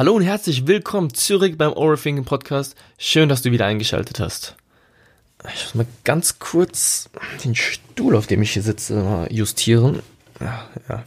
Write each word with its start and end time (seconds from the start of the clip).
Hallo 0.00 0.14
und 0.14 0.22
herzlich 0.22 0.66
willkommen 0.66 1.12
zurück 1.12 1.58
beim 1.58 1.74
Overthinking 1.74 2.24
Podcast. 2.24 2.74
Schön, 2.96 3.28
dass 3.28 3.42
du 3.42 3.50
wieder 3.50 3.66
eingeschaltet 3.66 4.18
hast. 4.18 4.56
Ich 5.54 5.62
muss 5.62 5.74
mal 5.74 5.86
ganz 6.04 6.38
kurz 6.38 7.10
den 7.44 7.54
Stuhl, 7.54 8.16
auf 8.16 8.26
dem 8.26 8.40
ich 8.40 8.52
hier 8.52 8.62
sitze, 8.62 9.26
justieren. 9.28 10.00
Ja, 10.40 10.66
ja. 10.88 11.04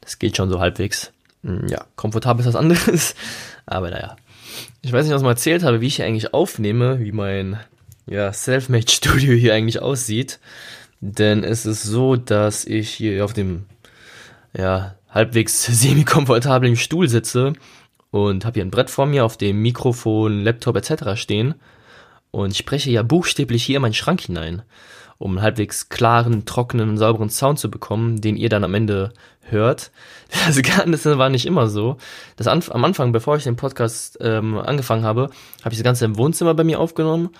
Das 0.00 0.18
geht 0.18 0.36
schon 0.36 0.50
so 0.50 0.58
halbwegs. 0.58 1.12
Hm, 1.44 1.68
ja, 1.68 1.84
komfortabel 1.94 2.40
ist 2.40 2.48
was 2.48 2.56
anderes. 2.56 3.14
Aber 3.66 3.90
naja. 3.90 4.16
Ich 4.80 4.92
weiß 4.92 5.04
nicht, 5.04 5.14
was 5.14 5.20
ich 5.20 5.24
mal 5.24 5.30
erzählt 5.30 5.62
habe, 5.62 5.80
wie 5.80 5.86
ich 5.86 5.94
hier 5.94 6.04
eigentlich 6.04 6.34
aufnehme, 6.34 6.98
wie 6.98 7.12
mein 7.12 7.60
ja, 8.06 8.32
Selfmade-Studio 8.32 9.34
hier 9.34 9.54
eigentlich 9.54 9.80
aussieht. 9.80 10.40
Denn 11.00 11.44
es 11.44 11.66
ist 11.66 11.84
so, 11.84 12.16
dass 12.16 12.64
ich 12.64 12.90
hier 12.90 13.24
auf 13.24 13.32
dem 13.32 13.66
ja, 14.58 14.96
halbwegs 15.08 15.64
semi-komfortablen 15.66 16.74
Stuhl 16.74 17.08
sitze 17.08 17.52
und 18.12 18.44
habe 18.44 18.54
hier 18.54 18.64
ein 18.64 18.70
Brett 18.70 18.90
vor 18.90 19.06
mir, 19.06 19.24
auf 19.24 19.36
dem 19.36 19.60
Mikrofon, 19.60 20.44
Laptop 20.44 20.76
etc. 20.76 21.20
stehen 21.20 21.54
und 22.30 22.54
spreche 22.54 22.90
ja 22.90 23.02
buchstäblich 23.02 23.64
hier 23.64 23.76
in 23.76 23.82
meinen 23.82 23.94
Schrank 23.94 24.20
hinein, 24.20 24.62
um 25.18 25.32
einen 25.32 25.42
halbwegs 25.42 25.88
klaren, 25.88 26.44
trockenen 26.44 26.98
sauberen 26.98 27.30
Sound 27.30 27.58
zu 27.58 27.70
bekommen, 27.70 28.20
den 28.20 28.36
ihr 28.36 28.50
dann 28.50 28.62
am 28.62 28.74
Ende 28.74 29.12
hört. 29.40 29.90
Das 30.46 30.62
Ganze 30.62 31.18
war 31.18 31.28
nicht 31.28 31.46
immer 31.46 31.68
so. 31.68 31.96
Das 32.36 32.46
am 32.46 32.84
Anfang, 32.84 33.12
bevor 33.12 33.36
ich 33.36 33.44
den 33.44 33.56
Podcast 33.56 34.18
ähm, 34.20 34.56
angefangen 34.56 35.04
habe, 35.04 35.30
habe 35.62 35.72
ich 35.72 35.78
das 35.78 35.84
Ganze 35.84 36.04
im 36.04 36.16
Wohnzimmer 36.16 36.54
bei 36.54 36.64
mir 36.64 36.80
aufgenommen 36.80 37.30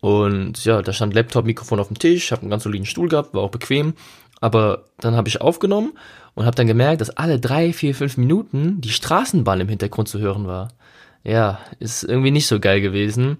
und 0.00 0.64
ja, 0.64 0.82
da 0.82 0.92
stand 0.92 1.14
Laptop, 1.14 1.44
Mikrofon 1.44 1.78
auf 1.78 1.88
dem 1.88 1.98
Tisch, 1.98 2.32
habe 2.32 2.42
einen 2.42 2.50
ganz 2.50 2.62
soliden 2.62 2.86
Stuhl 2.86 3.08
gehabt, 3.08 3.34
war 3.34 3.42
auch 3.42 3.50
bequem. 3.50 3.94
Aber 4.40 4.84
dann 4.98 5.14
habe 5.14 5.28
ich 5.28 5.40
aufgenommen 5.40 5.92
und 6.34 6.46
habe 6.46 6.56
dann 6.56 6.66
gemerkt, 6.66 7.00
dass 7.00 7.10
alle 7.10 7.38
drei, 7.38 7.72
vier, 7.72 7.94
fünf 7.94 8.16
Minuten 8.16 8.80
die 8.80 8.90
Straßenbahn 8.90 9.60
im 9.60 9.68
Hintergrund 9.68 10.08
zu 10.08 10.18
hören 10.18 10.46
war. 10.46 10.68
Ja, 11.24 11.60
ist 11.78 12.02
irgendwie 12.02 12.30
nicht 12.30 12.46
so 12.46 12.60
geil 12.60 12.80
gewesen, 12.80 13.38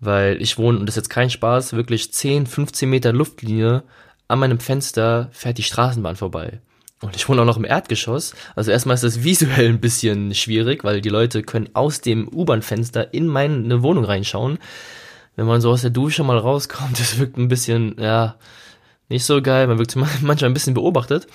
weil 0.00 0.40
ich 0.40 0.58
wohne, 0.58 0.78
und 0.78 0.86
das 0.86 0.96
ist 0.96 1.04
jetzt 1.04 1.10
kein 1.10 1.30
Spaß, 1.30 1.72
wirklich 1.72 2.12
10, 2.12 2.46
15 2.46 2.88
Meter 2.88 3.12
Luftlinie 3.12 3.82
an 4.28 4.38
meinem 4.38 4.60
Fenster 4.60 5.28
fährt 5.32 5.58
die 5.58 5.62
Straßenbahn 5.62 6.16
vorbei. 6.16 6.60
Und 7.00 7.16
ich 7.16 7.28
wohne 7.28 7.42
auch 7.42 7.46
noch 7.46 7.56
im 7.56 7.64
Erdgeschoss. 7.64 8.34
Also 8.56 8.70
erstmal 8.70 8.94
ist 8.94 9.04
das 9.04 9.22
visuell 9.22 9.68
ein 9.68 9.80
bisschen 9.80 10.34
schwierig, 10.34 10.84
weil 10.84 11.00
die 11.00 11.08
Leute 11.08 11.42
können 11.42 11.70
aus 11.74 12.00
dem 12.00 12.28
U-Bahn-Fenster 12.28 13.14
in 13.14 13.26
meine 13.26 13.82
Wohnung 13.82 14.04
reinschauen. 14.04 14.58
Wenn 15.36 15.46
man 15.46 15.60
so 15.60 15.70
aus 15.70 15.82
der 15.82 15.90
Dusche 15.90 16.24
mal 16.24 16.38
rauskommt, 16.38 16.92
das 16.98 17.18
wirkt 17.18 17.36
ein 17.36 17.48
bisschen, 17.48 17.96
ja, 17.98 18.36
nicht 19.08 19.24
so 19.24 19.40
geil. 19.40 19.66
Man 19.68 19.78
wirkt 19.78 19.94
manchmal 20.22 20.44
ein 20.44 20.54
bisschen 20.54 20.74
beobachtet. 20.74 21.28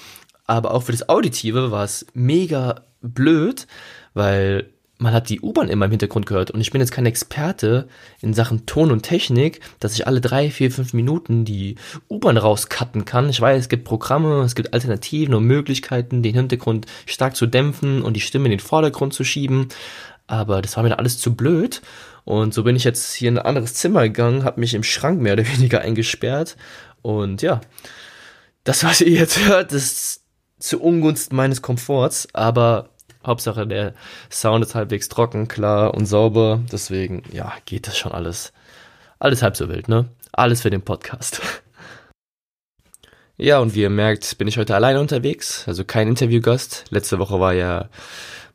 Aber 0.45 0.73
auch 0.73 0.83
für 0.83 0.91
das 0.91 1.07
Auditive 1.09 1.71
war 1.71 1.83
es 1.83 2.05
mega 2.13 2.83
blöd, 3.01 3.67
weil 4.13 4.69
man 5.03 5.13
hat 5.13 5.29
die 5.29 5.41
U-Bahn 5.41 5.69
immer 5.69 5.85
im 5.85 5.91
Hintergrund 5.91 6.25
gehört. 6.25 6.51
Und 6.51 6.61
ich 6.61 6.71
bin 6.71 6.79
jetzt 6.79 6.91
kein 6.91 7.05
Experte 7.05 7.87
in 8.21 8.33
Sachen 8.33 8.65
Ton 8.65 8.91
und 8.91 9.03
Technik, 9.03 9.59
dass 9.79 9.95
ich 9.95 10.07
alle 10.07 10.21
drei, 10.21 10.49
vier, 10.49 10.71
fünf 10.71 10.93
Minuten 10.93 11.45
die 11.45 11.75
U-Bahn 12.09 12.37
rauscutten 12.37 13.03
kann. 13.03 13.29
Ich 13.29 13.41
weiß, 13.41 13.59
es 13.59 13.69
gibt 13.69 13.83
Programme, 13.83 14.41
es 14.43 14.55
gibt 14.55 14.73
Alternativen 14.73 15.35
und 15.35 15.43
Möglichkeiten, 15.43 16.23
den 16.23 16.35
Hintergrund 16.35 16.85
stark 17.05 17.35
zu 17.35 17.47
dämpfen 17.47 18.01
und 18.01 18.13
die 18.13 18.21
Stimme 18.21 18.45
in 18.45 18.51
den 18.51 18.59
Vordergrund 18.59 19.13
zu 19.13 19.23
schieben. 19.23 19.67
Aber 20.27 20.61
das 20.61 20.77
war 20.77 20.83
mir 20.83 20.89
dann 20.89 20.99
alles 20.99 21.19
zu 21.19 21.35
blöd. 21.35 21.81
Und 22.23 22.53
so 22.53 22.63
bin 22.63 22.77
ich 22.77 22.85
jetzt 22.85 23.13
hier 23.13 23.29
in 23.29 23.37
ein 23.37 23.45
anderes 23.45 23.73
Zimmer 23.73 24.03
gegangen, 24.03 24.45
habe 24.45 24.61
mich 24.61 24.73
im 24.73 24.83
Schrank 24.83 25.21
mehr 25.21 25.33
oder 25.33 25.47
weniger 25.57 25.81
eingesperrt. 25.81 26.55
Und 27.01 27.41
ja, 27.41 27.59
das, 28.63 28.85
was 28.85 29.01
ihr 29.01 29.09
jetzt 29.09 29.45
hört, 29.45 29.73
ist 29.73 30.22
zu 30.63 30.81
Ungunsten 30.81 31.35
meines 31.35 31.61
Komforts, 31.61 32.27
aber 32.33 32.89
Hauptsache 33.25 33.67
der 33.67 33.93
Sound 34.31 34.65
ist 34.65 34.75
halbwegs 34.75 35.09
trocken, 35.09 35.47
klar 35.47 35.93
und 35.93 36.05
sauber. 36.05 36.61
Deswegen, 36.71 37.23
ja, 37.31 37.53
geht 37.65 37.87
das 37.87 37.97
schon 37.97 38.13
alles. 38.13 38.53
Alles 39.19 39.41
halb 39.41 39.57
so 39.57 39.67
wild, 39.67 39.89
ne? 39.89 40.07
Alles 40.31 40.61
für 40.61 40.69
den 40.69 40.81
Podcast. 40.81 41.41
Ja, 43.35 43.57
und 43.57 43.73
wie 43.73 43.81
ihr 43.81 43.89
merkt, 43.89 44.37
bin 44.37 44.47
ich 44.47 44.59
heute 44.59 44.75
alleine 44.75 44.99
unterwegs, 44.99 45.67
also 45.67 45.83
kein 45.83 46.07
Interviewgast. 46.07 46.85
Letzte 46.91 47.17
Woche 47.17 47.39
war 47.39 47.53
ja 47.53 47.89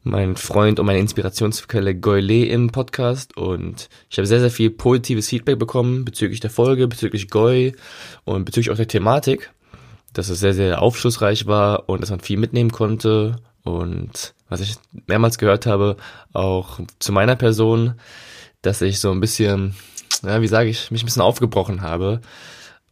mein 0.05 0.37
Freund 0.37 0.79
und 0.79 0.87
meine 0.87 1.01
Inspirationsquelle 1.01 1.97
Goyle 1.97 2.47
im 2.47 2.71
Podcast 2.71 3.37
und 3.37 3.89
ich 4.09 4.19
habe 4.19 4.27
sehr, 4.27 4.39
sehr 4.39 4.53
viel 4.53 4.71
positives 4.71 5.29
Feedback 5.29 5.59
bekommen 5.59 6.05
bezüglich 6.05 6.39
der 6.39 6.51
Folge, 6.51 6.87
bezüglich 6.87 7.29
Goy 7.29 7.75
und 8.25 8.45
bezüglich 8.45 8.71
auch 8.71 8.77
der 8.77 8.87
Thematik 8.87 9.51
dass 10.19 10.31
es 10.31 10.41
sehr, 10.41 10.53
sehr 10.53 10.83
aufschlussreich 10.83 11.47
war 11.47 11.89
und 11.89 12.03
dass 12.03 12.11
man 12.11 12.19
viel 12.19 12.39
mitnehmen 12.39 12.73
konnte. 12.73 13.37
Und 13.63 14.35
was 14.49 14.61
ich 14.61 14.75
mehrmals 15.07 15.39
gehört 15.39 15.65
habe, 15.65 15.97
auch 16.33 16.81
zu 16.99 17.13
meiner 17.13 17.37
Person, 17.37 17.95
dass 18.61 18.83
ich 18.83 18.99
so 18.99 19.13
ein 19.13 19.21
bisschen, 19.21 19.77
ja, 20.25 20.43
wie 20.43 20.49
sage 20.49 20.71
ich, 20.71 20.91
mich 20.91 21.03
ein 21.03 21.07
bisschen 21.07 21.23
aufgebrochen 21.23 21.83
habe. 21.83 22.21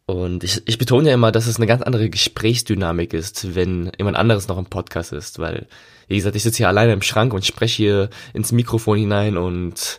Und 0.07 0.45
ich, 0.45 0.63
ich 0.67 0.79
betone 0.79 1.09
ja 1.09 1.15
immer, 1.15 1.33
dass 1.33 1.49
es 1.49 1.57
eine 1.57 1.67
ganz 1.67 1.83
andere 1.83 2.09
Gesprächsdynamik 2.11 3.13
ist, 3.13 3.57
wenn 3.57 3.91
jemand 3.99 4.17
anderes 4.17 4.47
noch 4.47 4.57
im 4.59 4.67
Podcast 4.67 5.13
ist, 5.13 5.41
weil, 5.41 5.67
wie 6.07 6.15
gesagt, 6.15 6.37
ich 6.37 6.45
sitze 6.45 6.59
hier 6.59 6.69
alleine 6.69 6.93
im 6.93 7.03
Schrank 7.03 7.35
und 7.35 7.45
spreche 7.45 7.77
hier 7.77 8.11
ins 8.35 8.53
Mikrofon 8.53 8.99
hinein 8.99 9.37
und 9.37 9.99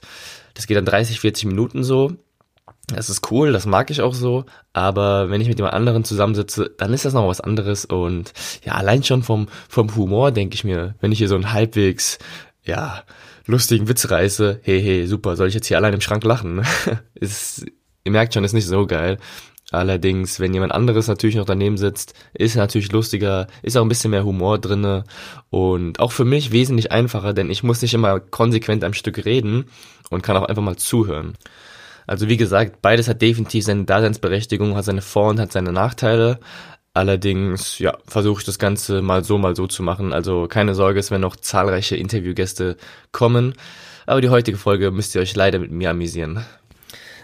das 0.54 0.66
geht 0.66 0.78
dann 0.78 0.86
30, 0.86 1.20
40 1.20 1.46
Minuten 1.48 1.84
so. 1.84 2.14
Das 2.88 3.10
ist 3.10 3.30
cool, 3.32 3.52
das 3.52 3.66
mag 3.66 3.92
ich 3.92 4.02
auch 4.02 4.14
so, 4.14 4.46
aber 4.72 5.30
wenn 5.30 5.42
ich 5.42 5.50
mit 5.50 5.60
jemand 5.60 5.74
anderen 5.74 6.06
zusammensitze, 6.06 6.74
dann 6.78 6.94
ist 6.94 7.04
das 7.04 7.14
noch 7.14 7.28
was 7.28 7.42
anderes 7.42 7.84
und 7.84 8.32
ja, 8.64 8.76
allein 8.76 9.04
schon 9.04 9.24
vom, 9.24 9.48
vom 9.68 9.94
Humor 9.98 10.32
denke 10.32 10.56
ich 10.56 10.64
mir, 10.64 10.96
wenn 11.02 11.12
ich 11.12 11.18
hier 11.18 11.28
so 11.28 11.36
einen 11.36 11.52
halbwegs, 11.52 12.18
ja, 12.64 13.04
lustigen 13.46 13.90
Witz 13.90 14.10
reiße, 14.10 14.62
hey, 14.64 14.82
hey, 14.82 15.06
super, 15.06 15.36
soll 15.36 15.50
ich 15.50 15.54
jetzt 15.54 15.68
hier 15.68 15.76
allein 15.76 15.94
im 15.94 16.02
Schrank 16.02 16.24
lachen? 16.24 16.66
ist, 17.16 17.66
ihr 18.06 18.12
merkt 18.12 18.34
schon, 18.34 18.46
ist 18.46 18.54
nicht 18.54 18.68
so 18.68 18.88
geil. 18.88 19.18
Allerdings, 19.72 20.40
wenn 20.40 20.54
jemand 20.54 20.72
anderes 20.72 21.08
natürlich 21.08 21.36
noch 21.36 21.46
daneben 21.46 21.76
sitzt, 21.76 22.14
ist 22.34 22.56
natürlich 22.56 22.94
lustiger, 22.94 23.48
ist 23.64 23.76
auch 23.76 23.82
ein 23.82 23.90
bisschen 23.90 24.12
mehr 24.12 24.24
Humor 24.24 24.60
drinne 24.60 25.04
und 25.50 26.00
auch 26.00 26.14
für 26.14 26.24
mich 26.24 26.54
wesentlich 26.54 26.94
einfacher, 26.94 27.34
denn 27.34 27.50
ich 27.50 27.64
muss 27.64 27.82
nicht 27.82 27.94
immer 27.94 28.22
konsequent 28.22 28.86
am 28.86 28.94
Stück 28.94 29.26
reden 29.26 29.66
und 30.10 30.24
kann 30.24 30.38
auch 30.38 30.46
einfach 30.46 30.64
mal 30.64 30.78
zuhören. 30.78 31.34
Also 32.08 32.30
wie 32.30 32.38
gesagt, 32.38 32.82
beides 32.82 33.08
hat 33.08 33.22
definitiv 33.22 33.66
seine 33.66 33.84
Daseinsberechtigung, 33.84 34.76
hat 34.76 34.86
seine 34.86 35.02
Vor- 35.02 35.30
und 35.30 35.40
hat 35.40 35.52
seine 35.52 35.74
Nachteile. 35.74 36.40
Allerdings, 36.94 37.78
ja, 37.78 37.96
versuche 38.08 38.40
ich 38.40 38.46
das 38.46 38.58
Ganze 38.58 39.04
mal 39.04 39.24
so, 39.24 39.38
mal 39.38 39.56
so 39.56 39.68
zu 39.68 39.84
machen. 39.84 40.14
Also 40.14 40.48
keine 40.48 40.74
Sorge, 40.74 41.00
es 41.00 41.12
werden 41.12 41.22
noch 41.22 41.36
zahlreiche 41.36 41.96
Interviewgäste 41.96 42.78
kommen. 43.12 43.54
Aber 44.08 44.22
die 44.22 44.30
heutige 44.30 44.58
Folge 44.58 44.90
müsst 44.90 45.14
ihr 45.14 45.22
euch 45.22 45.36
leider 45.36 45.60
mit 45.60 45.70
mir 45.70 45.92
amüsieren. 45.92 46.44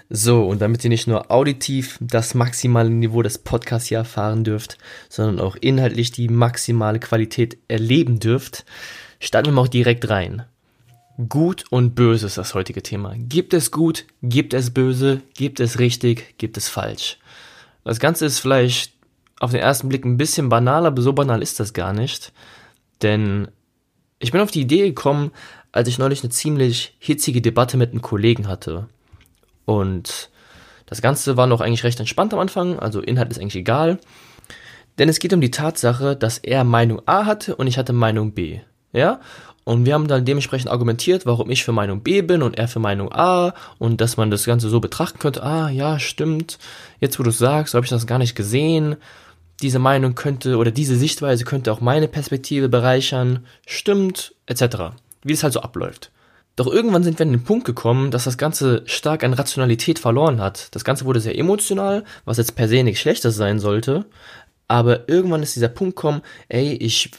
So, 0.09 0.45
und 0.45 0.61
damit 0.61 0.83
ihr 0.83 0.89
nicht 0.89 1.07
nur 1.07 1.31
auditiv 1.31 1.97
das 2.01 2.35
maximale 2.35 2.89
Niveau 2.89 3.23
des 3.23 3.39
Podcasts 3.39 3.87
hier 3.87 3.99
erfahren 3.99 4.43
dürft, 4.43 4.77
sondern 5.09 5.39
auch 5.39 5.55
inhaltlich 5.55 6.11
die 6.11 6.27
maximale 6.27 6.99
Qualität 6.99 7.57
erleben 7.67 8.19
dürft, 8.19 8.65
starten 9.19 9.47
wir 9.47 9.53
mal 9.53 9.61
auch 9.61 9.67
direkt 9.67 10.09
rein. 10.09 10.43
Gut 11.29 11.65
und 11.69 11.93
böse 11.93 12.25
ist 12.25 12.39
das 12.39 12.55
heutige 12.55 12.81
Thema. 12.81 13.13
Gibt 13.15 13.53
es 13.53 13.69
gut, 13.69 14.05
gibt 14.23 14.53
es 14.53 14.73
böse, 14.73 15.21
gibt 15.35 15.59
es 15.59 15.77
richtig, 15.77 16.37
gibt 16.39 16.57
es 16.57 16.67
falsch. 16.67 17.19
Das 17.83 17.99
Ganze 17.99 18.25
ist 18.25 18.39
vielleicht 18.39 18.93
auf 19.39 19.51
den 19.51 19.59
ersten 19.59 19.89
Blick 19.89 20.05
ein 20.05 20.17
bisschen 20.17 20.49
banal, 20.49 20.85
aber 20.85 21.01
so 21.01 21.13
banal 21.13 21.43
ist 21.43 21.59
das 21.59 21.73
gar 21.73 21.93
nicht. 21.93 22.33
Denn 23.03 23.47
ich 24.17 24.31
bin 24.31 24.41
auf 24.41 24.49
die 24.49 24.61
Idee 24.61 24.87
gekommen, 24.87 25.31
als 25.71 25.87
ich 25.87 25.99
neulich 25.99 26.23
eine 26.23 26.31
ziemlich 26.31 26.95
hitzige 26.97 27.41
Debatte 27.41 27.77
mit 27.77 27.91
einem 27.91 28.01
Kollegen 28.01 28.47
hatte. 28.47 28.87
Und 29.65 30.31
das 30.87 31.01
Ganze 31.01 31.37
war 31.37 31.45
noch 31.45 31.61
eigentlich 31.61 31.83
recht 31.83 31.99
entspannt 31.99 32.33
am 32.33 32.39
Anfang, 32.39 32.79
also 32.79 33.01
Inhalt 33.01 33.29
ist 33.31 33.39
eigentlich 33.39 33.55
egal. 33.55 33.99
Denn 34.97 35.09
es 35.09 35.19
geht 35.19 35.33
um 35.33 35.41
die 35.41 35.51
Tatsache, 35.51 36.15
dass 36.15 36.39
er 36.39 36.63
Meinung 36.63 37.01
A 37.05 37.25
hatte 37.25 37.55
und 37.55 37.67
ich 37.67 37.77
hatte 37.77 37.93
Meinung 37.93 38.33
B. 38.33 38.61
Ja? 38.93 39.19
Und 39.63 39.85
wir 39.85 39.93
haben 39.93 40.07
dann 40.07 40.25
dementsprechend 40.25 40.69
argumentiert, 40.69 41.25
warum 41.25 41.49
ich 41.49 41.63
für 41.63 41.71
Meinung 41.71 42.01
B 42.01 42.21
bin 42.21 42.41
und 42.43 42.57
er 42.57 42.67
für 42.67 42.79
Meinung 42.79 43.11
A 43.13 43.53
und 43.79 44.01
dass 44.01 44.17
man 44.17 44.29
das 44.29 44.45
Ganze 44.45 44.69
so 44.69 44.79
betrachten 44.79 45.19
könnte, 45.19 45.43
ah 45.43 45.69
ja, 45.69 45.99
stimmt, 45.99 46.59
jetzt 46.99 47.17
wo 47.17 47.23
du 47.23 47.29
es 47.29 47.37
sagst, 47.37 47.73
habe 47.73 47.85
ich 47.85 47.89
das 47.89 48.07
gar 48.07 48.19
nicht 48.19 48.35
gesehen. 48.35 48.97
Diese 49.61 49.79
Meinung 49.79 50.15
könnte 50.15 50.57
oder 50.57 50.71
diese 50.71 50.97
Sichtweise 50.97 51.45
könnte 51.45 51.71
auch 51.71 51.79
meine 51.79 52.09
Perspektive 52.09 52.67
bereichern, 52.67 53.45
stimmt, 53.65 54.35
etc. 54.47 54.95
Wie 55.23 55.33
es 55.33 55.43
halt 55.43 55.53
so 55.53 55.61
abläuft. 55.61 56.11
Doch 56.55 56.67
irgendwann 56.67 57.03
sind 57.03 57.17
wir 57.17 57.25
an 57.25 57.31
den 57.31 57.43
Punkt 57.43 57.65
gekommen, 57.65 58.11
dass 58.11 58.25
das 58.25 58.37
Ganze 58.37 58.83
stark 58.85 59.23
an 59.23 59.33
Rationalität 59.33 59.97
verloren 59.97 60.39
hat. 60.39 60.75
Das 60.75 60.83
Ganze 60.83 61.05
wurde 61.05 61.19
sehr 61.19 61.37
emotional, 61.37 62.03
was 62.25 62.37
jetzt 62.37 62.55
per 62.55 62.67
se 62.67 62.83
nichts 62.83 63.01
Schlechtes 63.01 63.35
sein 63.35 63.59
sollte. 63.59 64.05
Aber 64.67 65.09
irgendwann 65.09 65.43
ist 65.43 65.55
dieser 65.55 65.67
Punkt 65.67 65.95
gekommen, 65.95 66.21
ey, 66.49 66.73
ich 66.73 67.11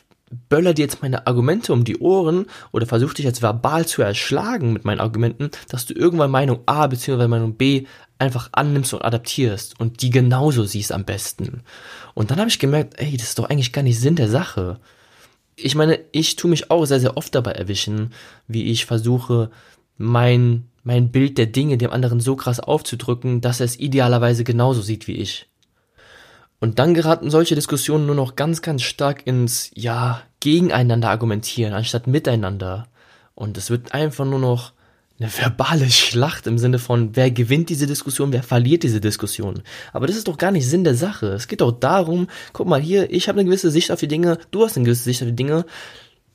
böller 0.49 0.75
dir 0.75 0.83
jetzt 0.83 1.03
meine 1.03 1.27
Argumente 1.27 1.73
um 1.73 1.85
die 1.85 1.99
Ohren 1.99 2.47
oder 2.73 2.87
versuch 2.87 3.15
dich 3.15 3.25
jetzt 3.25 3.43
verbal 3.43 3.87
zu 3.87 4.03
erschlagen 4.03 4.73
mit 4.73 4.85
meinen 4.85 5.01
Argumenten, 5.01 5.51
dass 5.69 5.87
du 5.87 5.95
irgendwann 5.95 6.31
Meinung 6.31 6.61
A 6.67 6.87
bzw. 6.87 7.29
Meinung 7.29 7.55
B 7.55 7.87
einfach 8.19 8.49
annimmst 8.53 8.95
und 8.95 9.05
adaptierst 9.05 9.79
und 9.81 10.03
die 10.03 10.11
genauso 10.11 10.65
siehst 10.65 10.93
am 10.93 11.05
besten. 11.05 11.63
Und 12.15 12.31
dann 12.31 12.39
habe 12.39 12.49
ich 12.49 12.59
gemerkt, 12.59 12.95
ey, 12.99 13.17
das 13.17 13.29
ist 13.29 13.39
doch 13.39 13.49
eigentlich 13.49 13.73
gar 13.73 13.83
nicht 13.83 14.01
Sinn 14.01 14.17
der 14.17 14.29
Sache 14.29 14.81
ich 15.57 15.75
meine, 15.75 16.01
ich 16.13 16.37
tue 16.37 16.51
mich 16.51 16.71
auch 16.71 16.85
sehr, 16.85 17.01
sehr 17.01 17.17
oft 17.17 17.35
dabei 17.35 17.53
erwischen, 17.53 18.13
wie 18.49 18.65
ich 18.65 18.87
versuche, 18.87 19.51
mein, 19.97 20.65
mein 20.83 21.11
Bild 21.11 21.39
der 21.39 21.47
Dinge 21.47 21.79
dem 21.79 21.91
anderen 21.91 22.21
so 22.21 22.37
krass 22.37 22.61
aufzudrücken, 22.61 23.41
dass 23.41 23.61
er 23.61 23.67
es 23.67 23.79
idealerweise 23.79 24.45
genauso 24.45 24.83
sieht 24.83 25.07
wie 25.07 25.17
ich. 25.17 25.49
Und 26.65 26.79
dann 26.79 26.95
geraten 26.95 27.29
solche 27.29 27.55
Diskussionen 27.55 28.07
nur 28.07 28.15
noch 28.15 28.37
ganz, 28.37 28.63
ganz 28.63 28.81
stark 28.81 29.27
ins, 29.27 29.71
ja, 29.75 30.23
gegeneinander 30.41 31.11
argumentieren, 31.11 31.75
anstatt 31.75 32.07
miteinander. 32.07 32.87
Und 33.35 33.59
es 33.59 33.69
wird 33.69 33.93
einfach 33.93 34.25
nur 34.25 34.39
noch 34.39 34.73
eine 35.21 35.29
verbale 35.29 35.91
Schlacht 35.91 36.47
im 36.47 36.57
Sinne 36.57 36.79
von, 36.79 37.17
wer 37.17 37.31
gewinnt 37.31 37.69
diese 37.69 37.87
Diskussion, 37.87 38.33
wer 38.33 38.43
verliert 38.43 38.83
diese 38.83 39.03
Diskussion. 39.03 39.61
Aber 39.93 40.07
das 40.07 40.17
ist 40.17 40.27
doch 40.27 40.39
gar 40.39 40.53
nicht 40.53 40.67
Sinn 40.67 40.85
der 40.85 40.95
Sache. 40.95 41.35
Es 41.35 41.49
geht 41.49 41.61
doch 41.61 41.71
darum, 41.71 42.29
guck 42.55 42.67
mal 42.67 42.81
hier, 42.81 43.13
ich 43.13 43.29
habe 43.29 43.39
eine 43.39 43.47
gewisse 43.47 43.71
Sicht 43.71 43.91
auf 43.93 44.01
die 44.01 44.09
Dinge, 44.09 44.39
du 44.51 44.65
hast 44.65 44.79
eine 44.79 44.87
gewisse 44.87 45.05
Sicht 45.05 45.21
auf 45.21 45.29
die 45.29 45.37
Dinge. 45.37 45.67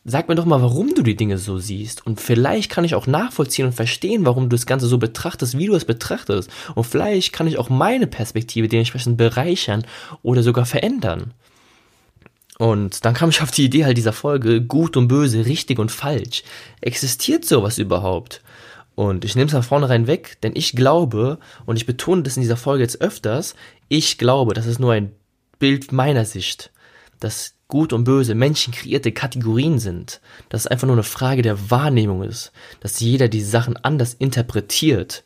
Sag 0.06 0.30
mir 0.30 0.36
doch 0.36 0.46
mal, 0.46 0.62
warum 0.62 0.94
du 0.96 1.04
die 1.04 1.18
Dinge 1.18 1.38
so 1.38 1.60
siehst. 1.60 2.06
Und 2.06 2.22
vielleicht 2.22 2.72
kann 2.72 2.86
ich 2.86 2.96
auch 2.96 3.06
nachvollziehen 3.06 3.66
und 3.66 3.74
verstehen, 3.74 4.26
warum 4.26 4.50
du 4.50 4.56
das 4.56 4.66
Ganze 4.66 4.88
so 4.88 4.98
betrachtest, 4.98 5.58
wie 5.58 5.68
du 5.68 5.76
es 5.76 5.86
betrachtest. 5.86 6.50
Und 6.74 6.86
vielleicht 6.86 7.34
kann 7.34 7.48
ich 7.48 7.58
auch 7.58 7.70
meine 7.70 8.08
Perspektive 8.08 8.68
dementsprechend 8.68 9.18
bereichern 9.18 9.86
oder 10.24 10.42
sogar 10.42 10.66
verändern. 10.66 11.34
Und 12.58 13.06
dann 13.06 13.14
kam 13.14 13.30
ich 13.30 13.42
auf 13.42 13.52
die 13.52 13.66
Idee 13.66 13.86
halt 13.86 13.98
dieser 13.98 14.14
Folge, 14.14 14.62
gut 14.62 14.98
und 14.98 15.08
böse, 15.08 15.46
richtig 15.46 15.80
und 15.80 15.92
falsch. 15.92 16.44
Existiert 16.82 17.46
sowas 17.46 17.78
überhaupt? 17.78 18.42
Und 18.96 19.24
ich 19.24 19.36
nehme 19.36 19.46
es 19.46 19.54
von 19.54 19.64
vornherein 19.64 20.08
weg, 20.08 20.38
denn 20.44 20.52
ich 20.56 20.74
glaube, 20.74 21.40
und 21.66 21.78
ich 21.78 21.86
betone 21.86 22.24
das 22.24 22.36
in 22.36 22.42
dieser 22.42 22.58
Folge 22.58 22.84
jetzt 22.84 23.00
öfters, 23.00 23.56
ich 23.88 24.18
glaube, 24.18 24.54
das 24.54 24.66
ist 24.66 24.80
nur 24.80 24.92
ein 24.92 25.14
Bild 25.58 25.94
meiner 25.94 26.26
Sicht, 26.26 26.72
dass 27.22 27.56
gut 27.70 27.94
und 27.94 28.04
böse 28.04 28.34
Menschen 28.36 28.74
kreierte 28.74 29.12
Kategorien 29.12 29.80
sind, 29.80 30.22
dass 30.50 30.62
es 30.62 30.68
einfach 30.68 30.88
nur 30.88 30.96
eine 30.96 31.04
Frage 31.04 31.44
der 31.44 31.70
Wahrnehmung 31.70 32.24
ist, 32.24 32.52
dass 32.82 33.00
jeder 33.00 33.30
die 33.30 33.44
Sachen 33.44 33.78
anders 33.78 34.16
interpretiert. 34.16 35.24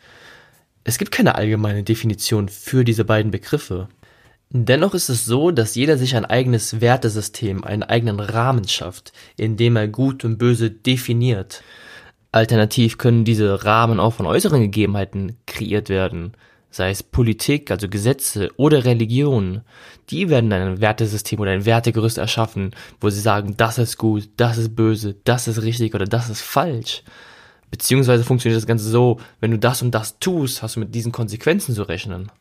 Es 0.84 0.98
gibt 0.98 1.12
keine 1.12 1.36
allgemeine 1.36 1.84
Definition 1.84 2.50
für 2.50 2.84
diese 2.84 3.06
beiden 3.06 3.32
Begriffe. 3.32 3.88
Dennoch 4.50 4.94
ist 4.94 5.08
es 5.08 5.26
so, 5.26 5.52
dass 5.52 5.76
jeder 5.76 5.98
sich 5.98 6.18
ein 6.18 6.26
eigenes 6.26 6.82
Wertesystem, 6.82 7.64
einen 7.64 7.82
eigenen 7.82 8.20
Rahmen 8.20 8.68
schafft, 8.68 9.14
in 9.38 9.56
dem 9.56 9.78
er 9.78 9.88
gut 9.88 10.26
und 10.26 10.38
böse 10.38 10.70
definiert. 10.70 11.64
Alternativ 12.34 12.98
können 12.98 13.24
diese 13.24 13.64
Rahmen 13.64 14.02
auch 14.02 14.14
von 14.14 14.26
äußeren 14.26 14.60
Gegebenheiten 14.62 15.38
kreiert 15.46 15.88
werden, 15.88 16.34
sei 16.74 16.90
es 16.90 17.04
Politik, 17.04 17.70
also 17.70 17.88
Gesetze 17.88 18.50
oder 18.58 18.84
Religion. 18.84 19.62
Die 20.10 20.30
werden 20.30 20.52
ein 20.52 20.82
Wertesystem 20.82 21.40
oder 21.40 21.52
ein 21.52 21.66
Wertegerüst 21.66 22.18
erschaffen, 22.18 22.72
wo 23.00 23.10
sie 23.10 23.22
sagen, 23.22 23.56
das 23.58 23.78
ist 23.78 23.98
gut, 23.98 24.30
das 24.38 24.58
ist 24.58 24.76
böse, 24.76 25.16
das 25.24 25.48
ist 25.48 25.62
richtig 25.62 25.94
oder 25.94 26.06
das 26.06 26.30
ist 26.30 26.42
falsch. 26.42 27.04
Beziehungsweise 27.70 28.24
funktioniert 28.24 28.60
das 28.60 28.68
Ganze 28.68 28.90
so, 28.90 29.20
wenn 29.40 29.52
du 29.52 29.60
das 29.60 29.84
und 29.84 29.92
das 29.92 30.18
tust, 30.20 30.64
hast 30.64 30.76
du 30.76 30.80
mit 30.80 30.96
diesen 30.96 31.12
Konsequenzen 31.12 31.76
zu 31.76 31.84
rechnen. 31.84 32.32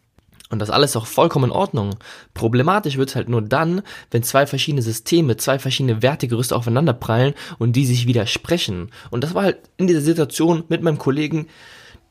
Und 0.48 0.58
das 0.58 0.70
alles 0.70 0.96
auch 0.96 1.06
vollkommen 1.06 1.46
in 1.46 1.50
Ordnung. 1.50 1.94
Problematisch 2.34 2.98
wird 2.98 3.10
es 3.10 3.16
halt 3.16 3.28
nur 3.28 3.40
dann, 3.40 3.82
wenn 4.10 4.22
zwei 4.22 4.46
verschiedene 4.46 4.82
Systeme, 4.82 5.36
zwei 5.38 5.58
verschiedene 5.58 6.02
Wertegerüste 6.02 6.56
aufeinander 6.56 6.92
prallen 6.92 7.34
und 7.58 7.74
die 7.74 7.86
sich 7.86 8.06
widersprechen. 8.06 8.90
Und 9.10 9.24
das 9.24 9.34
war 9.34 9.44
halt 9.44 9.58
in 9.78 9.86
dieser 9.86 10.02
Situation 10.02 10.64
mit 10.68 10.82
meinem 10.82 10.98
Kollegen 10.98 11.48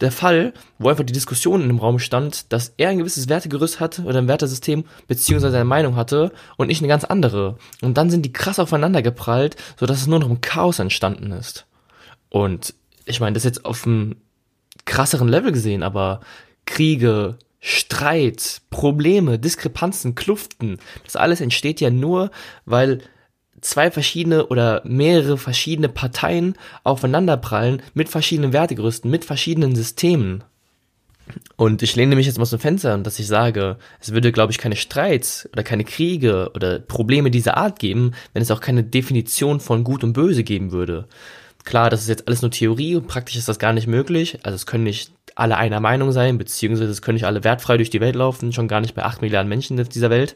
der 0.01 0.12
Fall, 0.12 0.53
wo 0.80 0.89
einfach 0.89 1.03
die 1.03 1.13
Diskussion 1.13 1.62
in 1.62 1.68
dem 1.68 1.80
Raum 1.80 2.00
stand, 2.00 2.51
dass 2.51 2.74
er 2.77 2.89
ein 2.89 2.98
gewisses 2.98 3.30
Wertegerüst 3.30 3.80
hatte 3.80 4.03
oder 4.03 4.18
ein 4.18 4.27
Wertesystem 4.27 4.83
beziehungsweise 5.07 5.56
eine 5.56 5.65
Meinung 5.65 5.95
hatte 5.95 6.31
und 6.57 6.69
ich 6.69 6.80
eine 6.80 6.88
ganz 6.88 7.03
andere. 7.03 7.57
Und 7.81 7.98
dann 7.98 8.09
sind 8.09 8.24
die 8.25 8.33
krass 8.33 8.59
aufeinander 8.59 9.01
geprallt, 9.01 9.56
sodass 9.80 10.01
es 10.01 10.07
nur 10.07 10.19
noch 10.19 10.30
ein 10.30 10.42
Chaos 10.42 10.80
entstanden 10.80 11.31
ist. 11.31 11.68
Und 12.30 12.74
ich 13.06 13.19
meine, 13.19 13.33
das 13.36 13.44
jetzt 13.44 13.65
auf 13.65 13.86
einem 13.86 14.15
krasseren 14.86 15.27
Level 15.27 15.51
gesehen, 15.51 15.83
aber 15.83 16.21
Kriege, 16.65 17.38
Streit, 17.59 18.62
Probleme, 18.71 19.38
Diskrepanzen, 19.38 20.15
Kluften, 20.15 20.80
das 21.03 21.15
alles 21.15 21.42
entsteht 21.42 21.80
ja 21.80 21.92
nur, 21.92 22.31
weil 22.65 23.01
zwei 23.61 23.91
verschiedene 23.91 24.47
oder 24.47 24.81
mehrere 24.85 25.37
verschiedene 25.37 25.89
Parteien 25.89 26.55
aufeinanderprallen 26.83 27.81
mit 27.93 28.09
verschiedenen 28.09 28.53
Wertegerüsten, 28.53 29.09
mit 29.09 29.25
verschiedenen 29.25 29.75
Systemen. 29.75 30.43
Und 31.55 31.81
ich 31.81 31.95
lehne 31.95 32.15
mich 32.15 32.25
jetzt 32.25 32.37
mal 32.37 32.43
aus 32.43 32.49
dem 32.49 32.59
Fenster 32.59 32.97
dass 32.97 33.19
ich 33.19 33.27
sage, 33.27 33.77
es 33.99 34.11
würde, 34.11 34.31
glaube 34.31 34.51
ich, 34.51 34.57
keine 34.57 34.75
Streits 34.75 35.47
oder 35.53 35.63
keine 35.63 35.83
Kriege 35.83 36.51
oder 36.55 36.79
Probleme 36.79 37.31
dieser 37.31 37.57
Art 37.57 37.79
geben, 37.79 38.13
wenn 38.33 38.41
es 38.41 38.51
auch 38.51 38.59
keine 38.59 38.83
Definition 38.83 39.59
von 39.59 39.83
Gut 39.83 40.03
und 40.03 40.13
Böse 40.13 40.43
geben 40.43 40.71
würde. 40.71 41.07
Klar, 41.63 41.89
das 41.89 42.01
ist 42.01 42.09
jetzt 42.09 42.27
alles 42.27 42.41
nur 42.41 42.51
Theorie 42.51 42.95
und 42.95 43.07
praktisch 43.07 43.35
ist 43.35 43.47
das 43.47 43.59
gar 43.59 43.71
nicht 43.71 43.87
möglich. 43.87 44.39
Also 44.43 44.55
es 44.55 44.65
können 44.65 44.83
nicht 44.83 45.11
alle 45.35 45.57
einer 45.57 45.79
Meinung 45.79 46.11
sein, 46.11 46.37
beziehungsweise 46.37 46.91
es 46.91 47.01
können 47.01 47.15
nicht 47.15 47.25
alle 47.25 47.43
wertfrei 47.43 47.77
durch 47.77 47.89
die 47.89 48.01
Welt 48.01 48.15
laufen, 48.15 48.51
schon 48.51 48.67
gar 48.67 48.81
nicht 48.81 48.95
bei 48.95 49.03
acht 49.03 49.21
Milliarden 49.21 49.47
Menschen 49.47 49.77
in 49.77 49.87
dieser 49.87 50.09
Welt. 50.09 50.35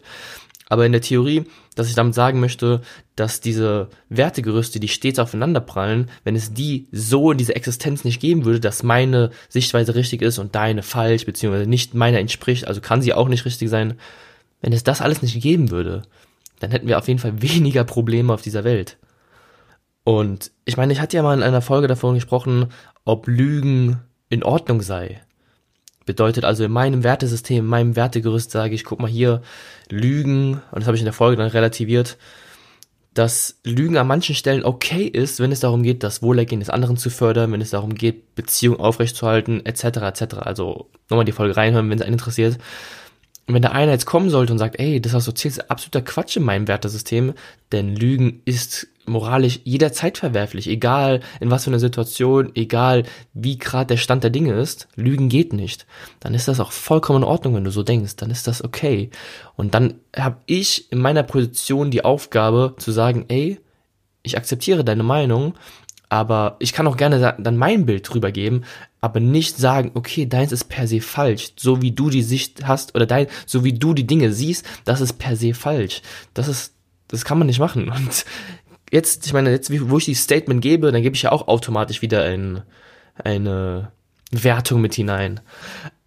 Aber 0.67 0.85
in 0.85 0.91
der 0.91 1.01
Theorie, 1.01 1.43
dass 1.75 1.89
ich 1.89 1.95
damit 1.95 2.15
sagen 2.15 2.39
möchte, 2.39 2.81
dass 3.15 3.39
diese 3.39 3.89
Wertegerüste, 4.09 4.79
die 4.79 4.87
stets 4.87 5.19
aufeinanderprallen, 5.19 6.09
wenn 6.23 6.35
es 6.35 6.53
die 6.53 6.87
so 6.91 7.31
in 7.31 7.37
dieser 7.37 7.55
Existenz 7.55 8.03
nicht 8.03 8.19
geben 8.19 8.45
würde, 8.45 8.59
dass 8.59 8.81
meine 8.81 9.29
Sichtweise 9.47 9.93
richtig 9.93 10.21
ist 10.23 10.39
und 10.39 10.55
deine 10.55 10.81
falsch, 10.81 11.25
beziehungsweise 11.25 11.69
nicht 11.69 11.93
meiner 11.93 12.19
entspricht, 12.19 12.67
also 12.67 12.81
kann 12.81 13.03
sie 13.03 13.13
auch 13.13 13.27
nicht 13.27 13.45
richtig 13.45 13.69
sein, 13.69 13.95
wenn 14.61 14.73
es 14.73 14.83
das 14.83 15.01
alles 15.01 15.21
nicht 15.21 15.39
geben 15.39 15.69
würde, 15.69 16.01
dann 16.59 16.71
hätten 16.71 16.87
wir 16.87 16.97
auf 16.97 17.07
jeden 17.07 17.19
Fall 17.19 17.41
weniger 17.41 17.83
Probleme 17.83 18.33
auf 18.33 18.41
dieser 18.41 18.63
Welt. 18.63 18.97
Und 20.03 20.51
ich 20.65 20.77
meine, 20.77 20.93
ich 20.93 20.99
hatte 20.99 21.17
ja 21.17 21.23
mal 21.23 21.37
in 21.37 21.43
einer 21.43 21.61
Folge 21.61 21.87
davon 21.87 22.15
gesprochen, 22.15 22.67
ob 23.05 23.27
Lügen 23.27 24.01
in 24.29 24.43
Ordnung 24.43 24.81
sei. 24.81 25.21
Bedeutet 26.05 26.45
also 26.45 26.63
in 26.63 26.71
meinem 26.71 27.03
Wertesystem, 27.03 27.59
in 27.59 27.65
meinem 27.65 27.95
Wertegerüst 27.95 28.51
sage 28.51 28.75
ich, 28.75 28.83
guck 28.83 28.99
mal 28.99 29.09
hier, 29.09 29.41
Lügen, 29.89 30.61
und 30.71 30.79
das 30.79 30.85
habe 30.85 30.95
ich 30.95 31.01
in 31.01 31.05
der 31.05 31.13
Folge 31.13 31.37
dann 31.37 31.49
relativiert, 31.49 32.17
dass 33.15 33.59
Lügen 33.63 33.97
an 33.97 34.07
manchen 34.07 34.35
Stellen 34.35 34.65
okay 34.65 35.05
ist, 35.05 35.39
wenn 35.39 35.51
es 35.51 35.61
darum 35.61 35.83
geht, 35.83 36.03
das 36.03 36.21
Wohlergehen 36.21 36.59
des 36.59 36.69
anderen 36.69 36.97
zu 36.97 37.09
fördern, 37.09 37.51
wenn 37.51 37.61
es 37.61 37.69
darum 37.69 37.95
geht, 37.95 38.35
Beziehungen 38.35 38.79
aufrechtzuerhalten, 38.79 39.65
etc., 39.65 39.83
etc. 39.83 40.35
Also 40.41 40.89
nochmal 41.09 41.25
die 41.25 41.31
Folge 41.31 41.55
reinhören, 41.55 41.89
wenn 41.89 41.97
es 41.97 42.03
einen 42.03 42.13
interessiert. 42.13 42.57
Und 43.47 43.53
wenn 43.53 43.61
der 43.61 43.71
einer 43.71 43.93
jetzt 43.93 44.05
kommen 44.05 44.29
sollte 44.29 44.51
und 44.51 44.59
sagt, 44.59 44.79
ey, 44.79 44.99
das 44.99 45.13
was 45.13 45.25
du 45.25 45.31
erzählst, 45.31 45.59
ist 45.59 45.71
absoluter 45.71 46.01
Quatsch 46.01 46.35
in 46.35 46.43
meinem 46.43 46.67
Wertesystem, 46.67 47.33
denn 47.71 47.95
Lügen 47.95 48.41
ist 48.43 48.87
moralisch 49.07 49.59
jederzeit 49.63 50.17
verwerflich, 50.17 50.67
egal 50.67 51.21
in 51.39 51.51
was 51.51 51.63
für 51.63 51.69
einer 51.69 51.79
Situation, 51.79 52.51
egal 52.55 53.03
wie 53.33 53.57
gerade 53.57 53.87
der 53.87 53.97
Stand 53.97 54.23
der 54.23 54.31
Dinge 54.31 54.53
ist, 54.53 54.87
Lügen 54.95 55.29
geht 55.29 55.53
nicht. 55.53 55.85
Dann 56.19 56.33
ist 56.33 56.47
das 56.47 56.59
auch 56.59 56.71
vollkommen 56.71 57.23
in 57.23 57.29
Ordnung, 57.29 57.55
wenn 57.55 57.63
du 57.63 57.71
so 57.71 57.83
denkst, 57.83 58.15
dann 58.17 58.31
ist 58.31 58.47
das 58.47 58.63
okay. 58.63 59.09
Und 59.55 59.73
dann 59.73 59.95
habe 60.15 60.37
ich 60.45 60.91
in 60.91 60.99
meiner 60.99 61.23
Position 61.23 61.91
die 61.91 62.05
Aufgabe 62.05 62.75
zu 62.77 62.91
sagen, 62.91 63.25
ey, 63.27 63.59
ich 64.23 64.37
akzeptiere 64.37 64.83
deine 64.83 65.03
Meinung, 65.03 65.53
aber 66.09 66.55
ich 66.59 66.73
kann 66.73 66.87
auch 66.87 66.97
gerne 66.97 67.35
dann 67.39 67.57
mein 67.57 67.85
Bild 67.85 68.07
drüber 68.07 68.31
geben, 68.31 68.63
aber 69.01 69.19
nicht 69.19 69.57
sagen, 69.57 69.91
okay, 69.93 70.25
deins 70.25 70.51
ist 70.51 70.65
per 70.65 70.87
se 70.87 71.01
falsch, 71.01 71.53
so 71.57 71.81
wie 71.81 71.91
du 71.91 72.09
die 72.09 72.23
Sicht 72.23 72.65
hast 72.67 72.95
oder 72.95 73.05
dein, 73.05 73.27
so 73.45 73.63
wie 73.63 73.73
du 73.73 73.93
die 73.93 74.07
Dinge 74.07 74.31
siehst, 74.31 74.65
das 74.85 75.01
ist 75.01 75.13
per 75.13 75.35
se 75.35 75.53
falsch. 75.53 76.01
Das 76.33 76.47
ist, 76.47 76.73
das 77.07 77.25
kann 77.25 77.37
man 77.37 77.47
nicht 77.47 77.59
machen. 77.59 77.89
Und 77.89 78.25
jetzt, 78.95 79.27
ich 79.27 79.33
meine, 79.33 79.51
jetzt, 79.51 79.69
wo 79.89 79.97
ich 79.97 80.05
die 80.05 80.15
Statement 80.15 80.61
gebe, 80.61 80.91
dann 80.91 81.03
gebe 81.03 81.15
ich 81.15 81.21
ja 81.21 81.31
auch 81.31 81.47
automatisch 81.47 82.01
wieder 82.01 82.23
ein, 82.23 82.63
eine 83.23 83.91
Wertung 84.31 84.81
mit 84.81 84.95
hinein. 84.95 85.41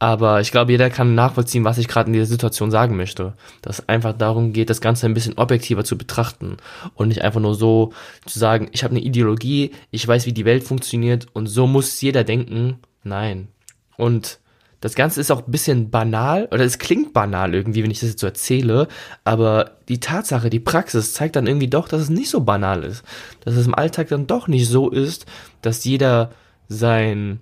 Aber 0.01 0.41
ich 0.41 0.51
glaube, 0.51 0.73
jeder 0.73 0.91
kann 0.91 1.15
nachvollziehen, 1.15 1.65
was 1.65 1.79
ich 1.79 1.87
gerade 1.87 2.09
in 2.09 2.15
dieser 2.15 2.27
Situation 2.27 2.71
sagen 2.71 2.97
möchte. 2.97 3.35
Dass 3.63 3.81
es 3.81 3.89
einfach 3.89 4.13
darum 4.13 4.53
geht, 4.53 4.71
das 4.71 4.81
Ganze 4.81 5.07
ein 5.07 5.15
bisschen 5.15 5.39
objektiver 5.39 5.85
zu 5.85 5.99
betrachten 5.99 6.57
und 6.95 7.09
nicht 7.09 7.23
einfach 7.23 7.41
nur 7.41 7.55
so 7.55 7.93
zu 8.27 8.39
sagen, 8.39 8.69
ich 8.73 8.85
habe 8.85 8.93
eine 8.93 9.05
Ideologie, 9.05 9.73
ich 9.91 10.07
weiß, 10.07 10.27
wie 10.27 10.33
die 10.33 10.45
Welt 10.45 10.65
funktioniert 10.65 11.27
und 11.33 11.47
so 11.47 11.67
muss 11.67 12.01
jeder 12.01 12.25
denken. 12.25 12.79
Nein. 13.05 13.49
Und 13.97 14.41
das 14.81 14.95
Ganze 14.95 15.21
ist 15.21 15.31
auch 15.31 15.45
ein 15.45 15.51
bisschen 15.51 15.91
banal, 15.91 16.49
oder 16.53 16.65
es 16.65 16.79
klingt 16.79 17.13
banal 17.13 17.55
irgendwie, 17.55 17.83
wenn 17.83 17.91
ich 17.91 18.01
das 18.01 18.11
jetzt 18.11 18.21
so 18.21 18.27
erzähle, 18.27 18.87
aber 19.25 19.73
die 19.89 19.99
Tatsache, 19.99 20.51
die 20.51 20.61
Praxis 20.61 21.13
zeigt 21.13 21.37
dann 21.37 21.49
irgendwie 21.49 21.69
doch, 21.69 21.89
dass 21.89 22.03
es 22.03 22.11
nicht 22.11 22.31
so 22.31 22.43
banal 22.43 22.85
ist. 22.85 23.03
Dass 23.45 23.55
es 23.55 23.67
im 23.67 23.75
Alltag 23.75 24.09
dann 24.09 24.29
doch 24.29 24.47
nicht 24.47 24.69
so 24.69 24.91
ist, 24.91 25.27
dass 25.63 25.85
jeder 25.85 26.31
sein, 26.69 27.41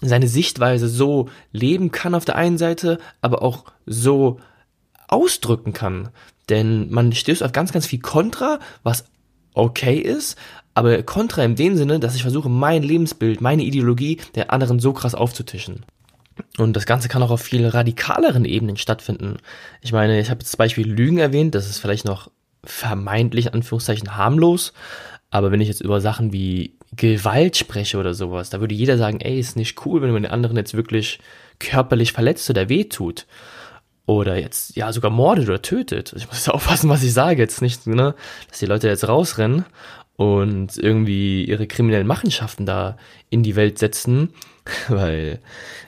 seine 0.00 0.26
Sichtweise 0.26 0.88
so 0.88 1.28
leben 1.52 1.92
kann 1.92 2.14
auf 2.14 2.24
der 2.24 2.36
einen 2.36 2.58
Seite, 2.58 2.98
aber 3.20 3.42
auch 3.42 3.64
so 3.86 4.40
ausdrücken 5.06 5.72
kann. 5.72 6.08
Denn 6.48 6.90
man 6.90 7.12
stößt 7.12 7.44
auf 7.44 7.52
ganz, 7.52 7.72
ganz 7.72 7.86
viel 7.86 8.00
Kontra, 8.00 8.58
was 8.82 9.04
okay 9.54 9.98
ist, 9.98 10.36
aber 10.74 11.02
Kontra 11.02 11.44
in 11.44 11.54
dem 11.54 11.76
Sinne, 11.76 12.00
dass 12.00 12.16
ich 12.16 12.22
versuche, 12.22 12.48
mein 12.48 12.82
Lebensbild, 12.82 13.40
meine 13.40 13.62
Ideologie 13.62 14.18
der 14.34 14.52
anderen 14.52 14.80
so 14.80 14.92
krass 14.92 15.14
aufzutischen. 15.14 15.84
Und 16.58 16.74
das 16.74 16.86
Ganze 16.86 17.08
kann 17.08 17.22
auch 17.22 17.30
auf 17.30 17.42
viel 17.42 17.66
radikaleren 17.66 18.44
Ebenen 18.44 18.76
stattfinden. 18.76 19.36
Ich 19.80 19.92
meine, 19.92 20.20
ich 20.20 20.30
habe 20.30 20.40
jetzt 20.40 20.52
zum 20.52 20.58
Beispiel 20.58 20.88
Lügen 20.88 21.18
erwähnt, 21.18 21.54
das 21.54 21.68
ist 21.68 21.78
vielleicht 21.78 22.04
noch 22.04 22.30
vermeintlich, 22.64 23.52
Anführungszeichen, 23.52 24.16
harmlos. 24.16 24.72
Aber 25.30 25.50
wenn 25.50 25.60
ich 25.60 25.68
jetzt 25.68 25.80
über 25.80 26.00
Sachen 26.00 26.32
wie 26.32 26.76
Gewalt 26.94 27.56
spreche 27.56 27.96
oder 27.98 28.12
sowas, 28.12 28.50
da 28.50 28.60
würde 28.60 28.74
jeder 28.74 28.98
sagen, 28.98 29.20
ey, 29.20 29.38
ist 29.38 29.56
nicht 29.56 29.84
cool, 29.86 30.02
wenn 30.02 30.12
man 30.12 30.22
den 30.22 30.32
anderen 30.32 30.56
jetzt 30.56 30.74
wirklich 30.74 31.20
körperlich 31.58 32.12
verletzt 32.12 32.48
oder 32.50 32.68
wehtut. 32.68 33.26
Oder 34.04 34.36
jetzt, 34.36 34.76
ja, 34.76 34.92
sogar 34.92 35.10
mordet 35.10 35.48
oder 35.48 35.62
tötet. 35.62 36.12
Ich 36.16 36.26
muss 36.26 36.48
aufpassen, 36.48 36.90
was 36.90 37.02
ich 37.02 37.12
sage 37.12 37.40
jetzt 37.40 37.62
nicht, 37.62 37.86
ne, 37.86 38.14
dass 38.48 38.58
die 38.58 38.66
Leute 38.66 38.88
jetzt 38.88 39.08
rausrennen 39.08 39.64
und 40.16 40.76
irgendwie 40.76 41.44
ihre 41.44 41.66
kriminellen 41.66 42.06
Machenschaften 42.06 42.66
da 42.66 42.96
in 43.30 43.42
die 43.42 43.56
Welt 43.56 43.78
setzen, 43.78 44.30
weil 44.88 45.40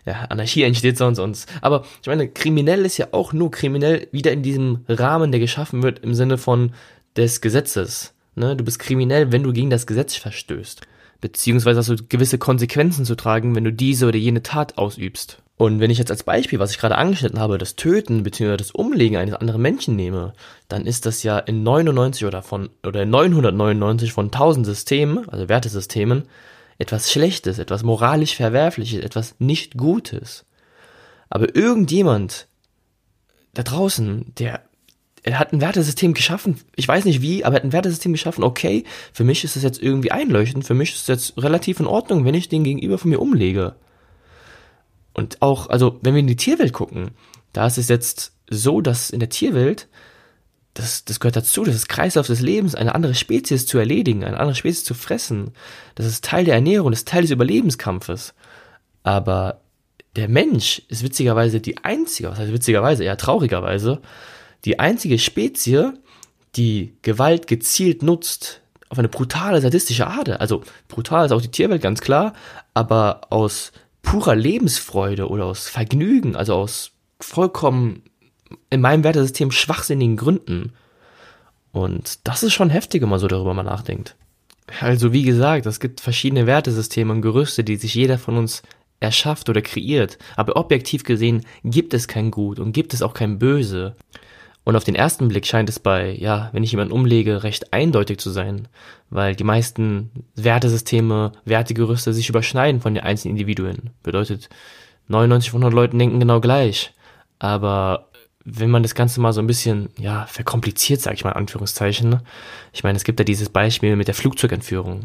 ja, 0.06 0.26
Anarchie 0.28 0.62
entsteht 0.62 0.98
sonst 0.98 1.18
uns. 1.18 1.46
Aber 1.60 1.84
ich 2.00 2.08
meine, 2.08 2.28
kriminell 2.28 2.84
ist 2.84 2.98
ja 2.98 3.08
auch 3.12 3.32
nur 3.32 3.50
kriminell 3.50 4.08
wieder 4.12 4.32
in 4.32 4.42
diesem 4.42 4.84
Rahmen, 4.88 5.30
der 5.30 5.40
geschaffen 5.40 5.82
wird 5.82 6.00
im 6.00 6.14
Sinne 6.14 6.38
von 6.38 6.72
des 7.16 7.40
Gesetzes. 7.40 8.14
Ne? 8.34 8.56
Du 8.56 8.64
bist 8.64 8.78
kriminell, 8.78 9.30
wenn 9.32 9.42
du 9.42 9.52
gegen 9.52 9.70
das 9.70 9.86
Gesetz 9.86 10.16
verstößt. 10.16 10.82
Beziehungsweise 11.20 11.78
hast 11.78 11.88
du 11.88 11.96
gewisse 12.08 12.38
Konsequenzen 12.38 13.04
zu 13.04 13.14
tragen, 13.14 13.54
wenn 13.54 13.64
du 13.64 13.72
diese 13.72 14.06
oder 14.06 14.18
jene 14.18 14.42
Tat 14.42 14.76
ausübst. 14.76 15.38
Und 15.56 15.78
wenn 15.78 15.90
ich 15.90 15.98
jetzt 15.98 16.10
als 16.10 16.24
Beispiel, 16.24 16.58
was 16.58 16.72
ich 16.72 16.78
gerade 16.78 16.98
angeschnitten 16.98 17.38
habe, 17.38 17.58
das 17.58 17.76
Töten 17.76 18.24
bzw. 18.24 18.56
das 18.56 18.72
Umlegen 18.72 19.16
eines 19.16 19.34
anderen 19.34 19.62
Menschen 19.62 19.94
nehme, 19.94 20.32
dann 20.68 20.84
ist 20.84 21.06
das 21.06 21.22
ja 21.22 21.38
in 21.38 21.62
99 21.62 22.24
oder 22.24 22.42
von 22.42 22.70
oder 22.84 23.02
in 23.02 23.10
999 23.10 24.12
von 24.12 24.26
1000 24.26 24.66
Systemen, 24.66 25.28
also 25.28 25.48
Wertesystemen, 25.48 26.24
etwas 26.78 27.12
Schlechtes, 27.12 27.60
etwas 27.60 27.84
moralisch 27.84 28.34
Verwerfliches, 28.34 29.04
etwas 29.04 29.36
nicht 29.38 29.76
Gutes. 29.76 30.44
Aber 31.30 31.54
irgendjemand 31.54 32.48
da 33.52 33.62
draußen, 33.62 34.34
der 34.38 34.60
er 35.26 35.38
hat 35.38 35.54
ein 35.54 35.62
Wertesystem 35.62 36.12
geschaffen, 36.12 36.60
ich 36.76 36.86
weiß 36.86 37.06
nicht 37.06 37.22
wie, 37.22 37.44
aber 37.44 37.54
er 37.54 37.60
hat 37.60 37.64
ein 37.64 37.72
Wertesystem 37.72 38.12
geschaffen, 38.12 38.44
okay, 38.44 38.84
für 39.10 39.24
mich 39.24 39.42
ist 39.42 39.56
es 39.56 39.62
jetzt 39.62 39.82
irgendwie 39.82 40.10
einleuchtend, 40.10 40.66
für 40.66 40.74
mich 40.74 40.92
ist 40.92 41.02
es 41.02 41.06
jetzt 41.06 41.42
relativ 41.42 41.80
in 41.80 41.86
Ordnung, 41.86 42.26
wenn 42.26 42.34
ich 42.34 42.50
den 42.50 42.62
gegenüber 42.62 42.98
von 42.98 43.08
mir 43.08 43.22
umlege. 43.22 43.74
Und 45.14 45.40
auch, 45.40 45.68
also 45.70 45.98
wenn 46.02 46.14
wir 46.14 46.20
in 46.20 46.26
die 46.26 46.36
Tierwelt 46.36 46.72
gucken, 46.72 47.12
da 47.52 47.66
ist 47.66 47.78
es 47.78 47.88
jetzt 47.88 48.32
so, 48.50 48.80
dass 48.80 49.10
in 49.10 49.20
der 49.20 49.30
Tierwelt, 49.30 49.88
das, 50.74 51.04
das 51.04 51.20
gehört 51.20 51.36
dazu, 51.36 51.64
das 51.64 51.76
ist 51.76 51.88
Kreislauf 51.88 52.26
des 52.26 52.40
Lebens, 52.40 52.74
eine 52.74 52.94
andere 52.94 53.14
Spezies 53.14 53.64
zu 53.64 53.78
erledigen, 53.78 54.24
eine 54.24 54.38
andere 54.38 54.56
Spezies 54.56 54.84
zu 54.84 54.94
fressen. 54.94 55.52
Das 55.94 56.04
ist 56.04 56.24
Teil 56.24 56.44
der 56.44 56.56
Ernährung, 56.56 56.90
das 56.90 57.00
ist 57.00 57.08
Teil 57.08 57.22
des 57.22 57.30
Überlebenskampfes. 57.30 58.34
Aber 59.04 59.60
der 60.16 60.28
Mensch 60.28 60.82
ist 60.88 61.04
witzigerweise 61.04 61.60
die 61.60 61.78
einzige, 61.78 62.30
was 62.30 62.38
heißt 62.38 62.52
witzigerweise, 62.52 63.04
eher 63.04 63.16
traurigerweise, 63.16 64.00
die 64.64 64.80
einzige 64.80 65.18
Spezie, 65.18 65.92
die 66.56 66.96
Gewalt 67.02 67.46
gezielt 67.46 68.02
nutzt, 68.02 68.60
auf 68.88 68.98
eine 68.98 69.08
brutale, 69.08 69.60
sadistische 69.60 70.06
Art. 70.06 70.28
Also 70.40 70.62
brutal 70.88 71.26
ist 71.26 71.32
auch 71.32 71.42
die 71.42 71.50
Tierwelt, 71.50 71.82
ganz 71.82 72.00
klar, 72.00 72.32
aber 72.74 73.22
aus 73.30 73.72
purer 74.04 74.36
Lebensfreude 74.36 75.28
oder 75.28 75.46
aus 75.46 75.68
Vergnügen, 75.68 76.36
also 76.36 76.54
aus 76.54 76.92
vollkommen 77.20 78.02
in 78.70 78.80
meinem 78.80 79.02
Wertesystem 79.02 79.50
schwachsinnigen 79.50 80.16
Gründen. 80.16 80.72
Und 81.72 82.26
das 82.28 82.44
ist 82.44 82.52
schon 82.52 82.70
heftig, 82.70 83.02
wenn 83.02 83.08
man 83.08 83.18
so 83.18 83.26
darüber 83.26 83.54
mal 83.54 83.64
nachdenkt. 83.64 84.14
Also 84.80 85.12
wie 85.12 85.24
gesagt, 85.24 85.66
es 85.66 85.80
gibt 85.80 86.00
verschiedene 86.00 86.46
Wertesysteme 86.46 87.12
und 87.12 87.22
Gerüste, 87.22 87.64
die 87.64 87.76
sich 87.76 87.94
jeder 87.94 88.18
von 88.18 88.36
uns 88.36 88.62
erschafft 89.00 89.48
oder 89.48 89.60
kreiert. 89.60 90.18
Aber 90.36 90.56
objektiv 90.56 91.04
gesehen 91.04 91.44
gibt 91.64 91.94
es 91.94 92.08
kein 92.08 92.30
Gut 92.30 92.58
und 92.58 92.72
gibt 92.72 92.94
es 92.94 93.02
auch 93.02 93.14
kein 93.14 93.38
Böse. 93.38 93.96
Und 94.64 94.76
auf 94.76 94.84
den 94.84 94.94
ersten 94.94 95.28
Blick 95.28 95.46
scheint 95.46 95.68
es 95.68 95.78
bei, 95.78 96.12
ja, 96.12 96.48
wenn 96.52 96.62
ich 96.62 96.70
jemanden 96.70 96.94
umlege, 96.94 97.42
recht 97.42 97.72
eindeutig 97.74 98.18
zu 98.18 98.30
sein, 98.30 98.68
weil 99.10 99.36
die 99.36 99.44
meisten 99.44 100.10
Wertesysteme, 100.36 101.32
Wertegerüste 101.44 102.14
sich 102.14 102.30
überschneiden 102.30 102.80
von 102.80 102.94
den 102.94 103.04
einzelnen 103.04 103.36
Individuen. 103.36 103.90
Bedeutet, 104.02 104.48
99 105.08 105.50
von 105.50 105.62
100 105.62 105.74
Leuten 105.74 105.98
denken 105.98 106.18
genau 106.18 106.40
gleich. 106.40 106.94
Aber 107.38 108.08
wenn 108.44 108.70
man 108.70 108.82
das 108.82 108.94
Ganze 108.94 109.20
mal 109.20 109.32
so 109.32 109.40
ein 109.40 109.46
bisschen, 109.46 109.90
ja, 109.98 110.26
verkompliziert, 110.26 111.00
sag 111.00 111.14
ich 111.14 111.24
mal 111.24 111.30
in 111.30 111.36
Anführungszeichen. 111.36 112.20
Ich 112.72 112.84
meine, 112.84 112.96
es 112.96 113.04
gibt 113.04 113.18
ja 113.18 113.24
dieses 113.24 113.50
Beispiel 113.50 113.96
mit 113.96 114.08
der 114.08 114.14
Flugzeugentführung. 114.14 115.04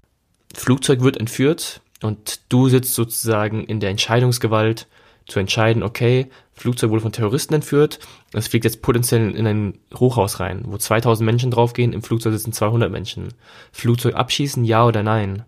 Flugzeug 0.54 1.02
wird 1.02 1.18
entführt 1.18 1.82
und 2.02 2.42
du 2.50 2.70
sitzt 2.70 2.96
sozusagen 2.96 3.66
in 3.66 3.80
der 3.80 3.90
Entscheidungsgewalt, 3.90 4.88
zu 5.28 5.40
entscheiden, 5.40 5.84
okay, 5.84 6.30
Flugzeug 6.60 6.90
wurde 6.90 7.02
von 7.02 7.14
Terroristen 7.14 7.54
entführt, 7.54 8.00
es 8.34 8.50
fliegt 8.50 8.66
jetzt 8.66 8.82
potenziell 8.82 9.34
in 9.34 9.48
ein 9.48 9.80
Hochhaus 9.96 10.42
rein, 10.42 10.64
wo 10.66 10.78
2000 10.78 11.26
Menschen 11.26 11.52
draufgehen, 11.52 11.94
im 11.94 12.02
Flugzeug 12.02 12.34
sitzen 12.34 12.52
200 12.52 12.92
Menschen. 12.92 13.30
Flugzeug 13.72 14.16
abschießen, 14.16 14.66
ja 14.66 14.86
oder 14.86 15.02
nein? 15.02 15.46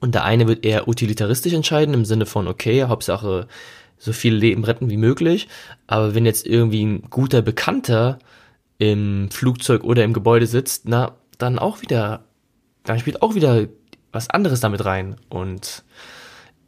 Und 0.00 0.14
der 0.14 0.24
eine 0.24 0.48
wird 0.48 0.64
eher 0.64 0.88
utilitaristisch 0.88 1.52
entscheiden, 1.52 1.92
im 1.92 2.06
Sinne 2.06 2.24
von, 2.24 2.48
okay, 2.48 2.84
Hauptsache 2.84 3.48
so 3.98 4.14
viele 4.14 4.36
Leben 4.36 4.64
retten 4.64 4.88
wie 4.88 4.96
möglich, 4.96 5.46
aber 5.86 6.14
wenn 6.14 6.24
jetzt 6.24 6.46
irgendwie 6.46 6.86
ein 6.86 7.02
guter 7.10 7.42
Bekannter 7.42 8.18
im 8.78 9.30
Flugzeug 9.30 9.84
oder 9.84 10.04
im 10.04 10.14
Gebäude 10.14 10.46
sitzt, 10.46 10.88
na, 10.88 11.16
dann 11.36 11.58
auch 11.58 11.82
wieder, 11.82 12.24
dann 12.84 12.98
spielt 12.98 13.20
auch 13.20 13.34
wieder 13.34 13.66
was 14.10 14.30
anderes 14.30 14.60
damit 14.60 14.86
rein 14.86 15.16
und 15.28 15.84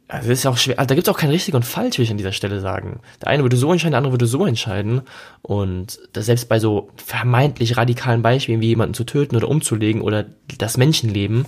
also 0.07 0.31
ist 0.31 0.43
ja 0.43 0.51
auch 0.51 0.57
schwer, 0.57 0.77
also 0.77 0.87
da 0.87 0.95
gibt 0.95 1.07
es 1.07 1.13
auch 1.13 1.17
kein 1.17 1.29
richtig 1.29 1.55
und 1.55 1.65
falsch, 1.65 1.97
will 1.97 2.05
ich 2.05 2.11
an 2.11 2.17
dieser 2.17 2.33
Stelle 2.33 2.59
sagen. 2.59 2.99
Der 3.21 3.29
eine 3.29 3.43
würde 3.43 3.57
so 3.57 3.71
entscheiden, 3.71 3.91
der 3.91 3.99
andere 3.99 4.13
würde 4.13 4.25
so 4.25 4.45
entscheiden. 4.45 5.01
Und 5.41 5.99
selbst 6.15 6.49
bei 6.49 6.59
so 6.59 6.89
vermeintlich 6.97 7.77
radikalen 7.77 8.21
Beispielen 8.21 8.61
wie 8.61 8.67
jemanden 8.67 8.93
zu 8.93 9.05
töten 9.05 9.35
oder 9.35 9.47
umzulegen 9.47 10.01
oder 10.01 10.25
das 10.57 10.77
Menschenleben, 10.77 11.45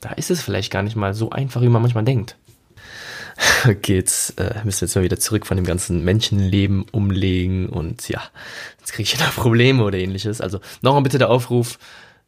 da 0.00 0.10
ist 0.10 0.30
es 0.30 0.42
vielleicht 0.42 0.72
gar 0.72 0.82
nicht 0.82 0.96
mal 0.96 1.14
so 1.14 1.30
einfach, 1.30 1.62
wie 1.62 1.68
man 1.68 1.82
manchmal 1.82 2.04
denkt. 2.04 2.36
Okay, 3.68 3.94
jetzt 3.94 4.38
äh, 4.40 4.54
müssen 4.64 4.80
wir 4.80 4.86
jetzt 4.86 4.94
mal 4.96 5.04
wieder 5.04 5.18
zurück 5.18 5.46
von 5.46 5.56
dem 5.56 5.66
ganzen 5.66 6.04
Menschenleben 6.04 6.84
umlegen 6.90 7.68
und 7.68 8.08
ja, 8.08 8.20
jetzt 8.80 8.92
kriege 8.92 9.04
ich 9.04 9.14
wieder 9.14 9.30
Probleme 9.36 9.84
oder 9.84 9.98
ähnliches. 9.98 10.40
Also 10.40 10.60
nochmal 10.82 11.02
bitte 11.02 11.18
der 11.18 11.30
Aufruf, 11.30 11.78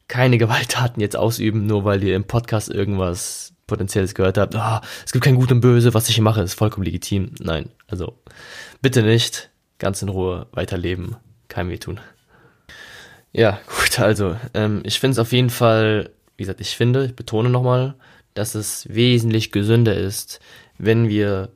keine 0.07 0.39
Gewalttaten 0.39 1.01
jetzt 1.01 1.17
ausüben, 1.17 1.67
nur 1.67 1.85
weil 1.85 2.03
ihr 2.05 2.15
im 2.15 2.25
Podcast 2.25 2.69
irgendwas 2.69 3.53
Potenzielles 3.71 4.15
gehört 4.15 4.37
habt, 4.37 4.55
ah, 4.55 4.83
es 5.07 5.13
gibt 5.13 5.25
kein 5.25 5.37
Gut 5.37 5.51
und 5.51 5.63
Böse, 5.63 5.95
was 5.95 6.09
ich 6.09 6.17
hier 6.17 6.25
mache, 6.25 6.43
ist 6.43 6.55
vollkommen 6.55 6.85
legitim. 6.85 7.33
Nein, 7.41 7.71
also 7.87 8.19
bitte 8.83 9.03
nicht, 9.03 9.51
ganz 9.79 10.03
in 10.03 10.11
Ruhe 10.11 10.47
weiterleben, 10.53 11.17
kein 11.49 11.71
weh 11.71 11.79
tun. 11.79 12.01
Ja, 13.33 13.61
gut, 13.79 13.99
also 13.99 14.37
ähm, 14.55 14.83
ich 14.85 15.01
finde 15.01 15.13
es 15.13 15.19
auf 15.19 15.33
jeden 15.33 15.51
Fall, 15.51 16.11
wie 16.37 16.43
gesagt, 16.43 16.61
ich 16.61 16.77
finde, 16.77 17.07
ich 17.07 17.17
betone 17.17 17.49
nochmal, 17.49 17.95
dass 18.35 18.55
es 18.55 18.87
wesentlich 18.89 19.53
gesünder 19.53 19.95
ist, 19.97 20.41
wenn 20.79 21.09
wir 21.09 21.51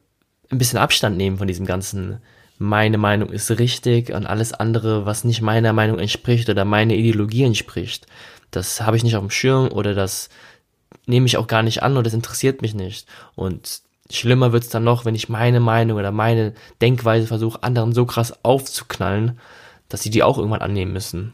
ein 0.50 0.58
bisschen 0.58 0.78
Abstand 0.78 1.16
nehmen 1.16 1.38
von 1.38 1.48
diesem 1.48 1.66
ganzen 1.66 2.20
meine 2.58 2.98
Meinung 2.98 3.30
ist 3.30 3.50
richtig 3.58 4.12
und 4.12 4.26
alles 4.26 4.52
andere, 4.52 5.06
was 5.06 5.24
nicht 5.24 5.42
meiner 5.42 5.72
Meinung 5.72 5.98
entspricht 5.98 6.48
oder 6.48 6.64
meine 6.64 6.96
Ideologie 6.96 7.44
entspricht, 7.44 8.06
das 8.50 8.80
habe 8.80 8.96
ich 8.96 9.02
nicht 9.02 9.16
auf 9.16 9.22
dem 9.22 9.30
Schirm 9.30 9.68
oder 9.68 9.94
das 9.94 10.28
nehme 11.06 11.26
ich 11.26 11.36
auch 11.36 11.46
gar 11.46 11.62
nicht 11.62 11.82
an 11.82 11.96
und 11.96 12.06
das 12.06 12.14
interessiert 12.14 12.62
mich 12.62 12.74
nicht. 12.74 13.06
Und 13.34 13.82
schlimmer 14.10 14.52
wird's 14.52 14.68
dann 14.68 14.84
noch, 14.84 15.04
wenn 15.04 15.14
ich 15.14 15.28
meine 15.28 15.60
Meinung 15.60 15.98
oder 15.98 16.12
meine 16.12 16.54
Denkweise 16.80 17.26
versuche, 17.26 17.62
anderen 17.62 17.92
so 17.92 18.06
krass 18.06 18.44
aufzuknallen, 18.44 19.38
dass 19.88 20.02
sie 20.02 20.10
die 20.10 20.22
auch 20.22 20.38
irgendwann 20.38 20.62
annehmen 20.62 20.92
müssen. 20.92 21.32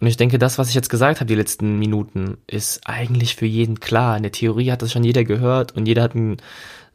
Und 0.00 0.06
ich 0.06 0.16
denke, 0.16 0.38
das, 0.38 0.58
was 0.58 0.70
ich 0.70 0.74
jetzt 0.74 0.88
gesagt 0.88 1.20
habe, 1.20 1.28
die 1.28 1.34
letzten 1.34 1.78
Minuten, 1.78 2.38
ist 2.46 2.80
eigentlich 2.86 3.36
für 3.36 3.46
jeden 3.46 3.80
klar. 3.80 4.16
In 4.16 4.22
der 4.22 4.32
Theorie 4.32 4.70
hat 4.70 4.80
das 4.80 4.92
schon 4.92 5.04
jeder 5.04 5.24
gehört 5.24 5.76
und 5.76 5.86
jeder 5.86 6.02
hat 6.02 6.14
ein 6.14 6.38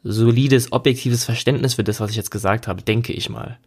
solides, 0.02 0.72
objektives 0.72 1.24
Verständnis 1.24 1.74
für 1.74 1.84
das, 1.84 2.00
was 2.00 2.10
ich 2.10 2.16
jetzt 2.16 2.30
gesagt 2.30 2.66
habe, 2.66 2.82
denke 2.82 3.12
ich 3.12 3.28
mal. 3.28 3.58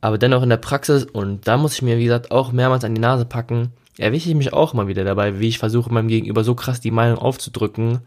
Aber 0.00 0.18
dennoch 0.18 0.42
in 0.42 0.48
der 0.48 0.56
Praxis, 0.56 1.04
und 1.04 1.46
da 1.46 1.58
muss 1.58 1.74
ich 1.74 1.82
mir, 1.82 1.98
wie 1.98 2.04
gesagt, 2.04 2.30
auch 2.30 2.52
mehrmals 2.52 2.84
an 2.84 2.94
die 2.94 3.00
Nase 3.00 3.24
packen, 3.24 3.72
erwische 4.00 4.28
ich 4.28 4.34
mich 4.34 4.52
auch 4.52 4.74
mal 4.74 4.88
wieder 4.88 5.04
dabei, 5.04 5.40
wie 5.40 5.48
ich 5.48 5.58
versuche, 5.58 5.92
meinem 5.92 6.08
Gegenüber 6.08 6.44
so 6.44 6.54
krass 6.54 6.80
die 6.80 6.90
Meinung 6.90 7.18
aufzudrücken, 7.18 8.00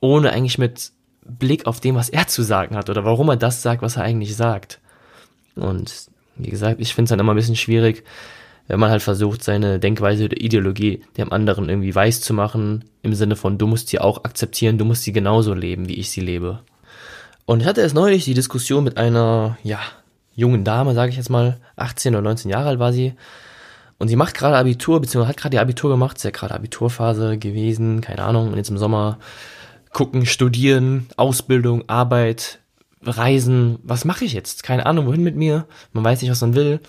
ohne 0.00 0.32
eigentlich 0.32 0.58
mit 0.58 0.92
Blick 1.24 1.66
auf 1.66 1.80
dem, 1.80 1.94
was 1.94 2.08
er 2.08 2.26
zu 2.26 2.42
sagen 2.42 2.76
hat 2.76 2.90
oder 2.90 3.04
warum 3.04 3.28
er 3.28 3.36
das 3.36 3.62
sagt, 3.62 3.82
was 3.82 3.96
er 3.96 4.02
eigentlich 4.02 4.36
sagt. 4.36 4.80
Und 5.54 6.06
wie 6.36 6.50
gesagt, 6.50 6.80
ich 6.80 6.94
finde 6.94 7.04
es 7.04 7.10
dann 7.10 7.20
immer 7.20 7.34
ein 7.34 7.36
bisschen 7.36 7.56
schwierig, 7.56 8.04
wenn 8.68 8.80
man 8.80 8.90
halt 8.90 9.02
versucht, 9.02 9.44
seine 9.44 9.78
Denkweise 9.78 10.24
oder 10.24 10.40
Ideologie 10.40 11.02
dem 11.16 11.32
anderen 11.32 11.68
irgendwie 11.68 11.94
weiß 11.94 12.20
zu 12.20 12.32
machen, 12.32 12.84
im 13.02 13.14
Sinne 13.14 13.36
von, 13.36 13.58
du 13.58 13.66
musst 13.66 13.88
sie 13.88 13.98
auch 13.98 14.24
akzeptieren, 14.24 14.78
du 14.78 14.84
musst 14.84 15.02
sie 15.02 15.12
genauso 15.12 15.52
leben, 15.52 15.88
wie 15.88 15.98
ich 15.98 16.10
sie 16.10 16.20
lebe. 16.20 16.60
Und 17.44 17.60
ich 17.60 17.66
hatte 17.66 17.80
erst 17.80 17.94
neulich 17.94 18.24
die 18.24 18.34
Diskussion 18.34 18.84
mit 18.84 18.96
einer, 18.96 19.58
ja, 19.62 19.80
jungen 20.34 20.64
Dame, 20.64 20.94
sage 20.94 21.10
ich 21.10 21.16
jetzt 21.16 21.28
mal, 21.28 21.58
18 21.76 22.14
oder 22.14 22.22
19 22.22 22.50
Jahre 22.50 22.70
alt 22.70 22.78
war 22.78 22.92
sie. 22.92 23.14
Und 24.02 24.08
sie 24.08 24.16
macht 24.16 24.34
gerade 24.34 24.56
Abitur, 24.56 25.00
beziehungsweise 25.00 25.28
hat 25.28 25.36
gerade 25.36 25.54
ihr 25.54 25.60
Abitur 25.60 25.88
gemacht, 25.88 26.16
ist 26.16 26.24
ja 26.24 26.30
gerade 26.30 26.56
Abiturphase 26.56 27.38
gewesen, 27.38 28.00
keine 28.00 28.24
Ahnung, 28.24 28.48
und 28.48 28.56
jetzt 28.56 28.68
im 28.68 28.76
Sommer 28.76 29.20
gucken, 29.92 30.26
studieren, 30.26 31.06
Ausbildung, 31.16 31.88
Arbeit, 31.88 32.58
Reisen, 33.04 33.78
was 33.84 34.04
mache 34.04 34.24
ich 34.24 34.32
jetzt? 34.32 34.64
Keine 34.64 34.86
Ahnung, 34.86 35.06
wohin 35.06 35.22
mit 35.22 35.36
mir, 35.36 35.66
man 35.92 36.02
weiß 36.02 36.20
nicht, 36.20 36.32
was 36.32 36.40
man 36.40 36.56
will 36.56 36.80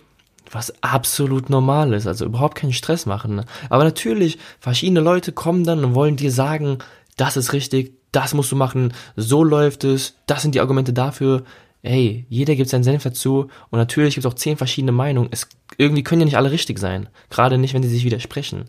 was 0.52 0.74
absolut 0.82 1.52
normal 1.52 1.94
ist, 1.94 2.08
also 2.08 2.26
überhaupt 2.26 2.56
keinen 2.56 2.74
Stress 2.74 3.06
machen. 3.06 3.46
Aber 3.70 3.84
natürlich, 3.84 4.40
verschiedene 4.60 5.00
Leute 5.00 5.34
kommen 5.34 5.64
dann 5.64 5.86
und 5.86 5.94
wollen 5.94 6.16
dir 6.16 6.32
sagen, 6.32 6.80
das 7.16 7.38
ist 7.38 7.54
richtig, 7.54 7.94
das 8.12 8.34
musst 8.34 8.52
du 8.52 8.56
machen, 8.56 8.94
so 9.16 9.44
läuft 9.44 9.84
es, 9.84 10.16
das 10.26 10.42
sind 10.42 10.56
die 10.56 10.62
Argumente 10.62 10.94
dafür. 10.94 11.44
Hey, 11.86 12.26
jeder 12.30 12.56
gibt 12.56 12.70
seinen 12.70 12.84
Senf 12.86 13.04
dazu 13.04 13.50
und 13.70 13.78
natürlich 13.78 14.16
gibt 14.16 14.26
es 14.26 14.32
auch 14.32 14.36
zehn 14.36 14.56
verschiedene 14.56 14.94
Meinungen. 14.94 15.28
Es, 15.32 15.50
irgendwie 15.78 16.04
können 16.04 16.22
ja 16.22 16.26
nicht 16.26 16.38
alle 16.38 16.52
richtig 16.52 16.80
sein, 16.80 17.10
gerade 17.30 17.58
nicht, 17.58 17.74
wenn 17.74 17.84
sie 17.84 17.90
sich 17.90 18.06
widersprechen. 18.06 18.66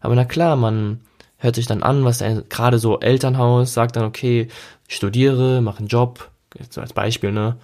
Aber 0.00 0.14
na 0.14 0.26
klar, 0.26 0.54
man 0.54 1.00
hört 1.38 1.54
sich 1.54 1.66
dann 1.66 1.82
an, 1.82 2.04
was 2.04 2.22
gerade 2.50 2.78
so 2.78 3.00
Elternhaus 3.00 3.72
sagt 3.72 3.96
dann, 3.96 4.04
okay, 4.04 4.48
studiere, 4.86 5.62
mach 5.62 5.78
einen 5.78 5.88
Job, 5.88 6.30
so 6.68 6.82
als 6.82 6.92
Beispiel, 6.92 7.32
ne? 7.32 7.56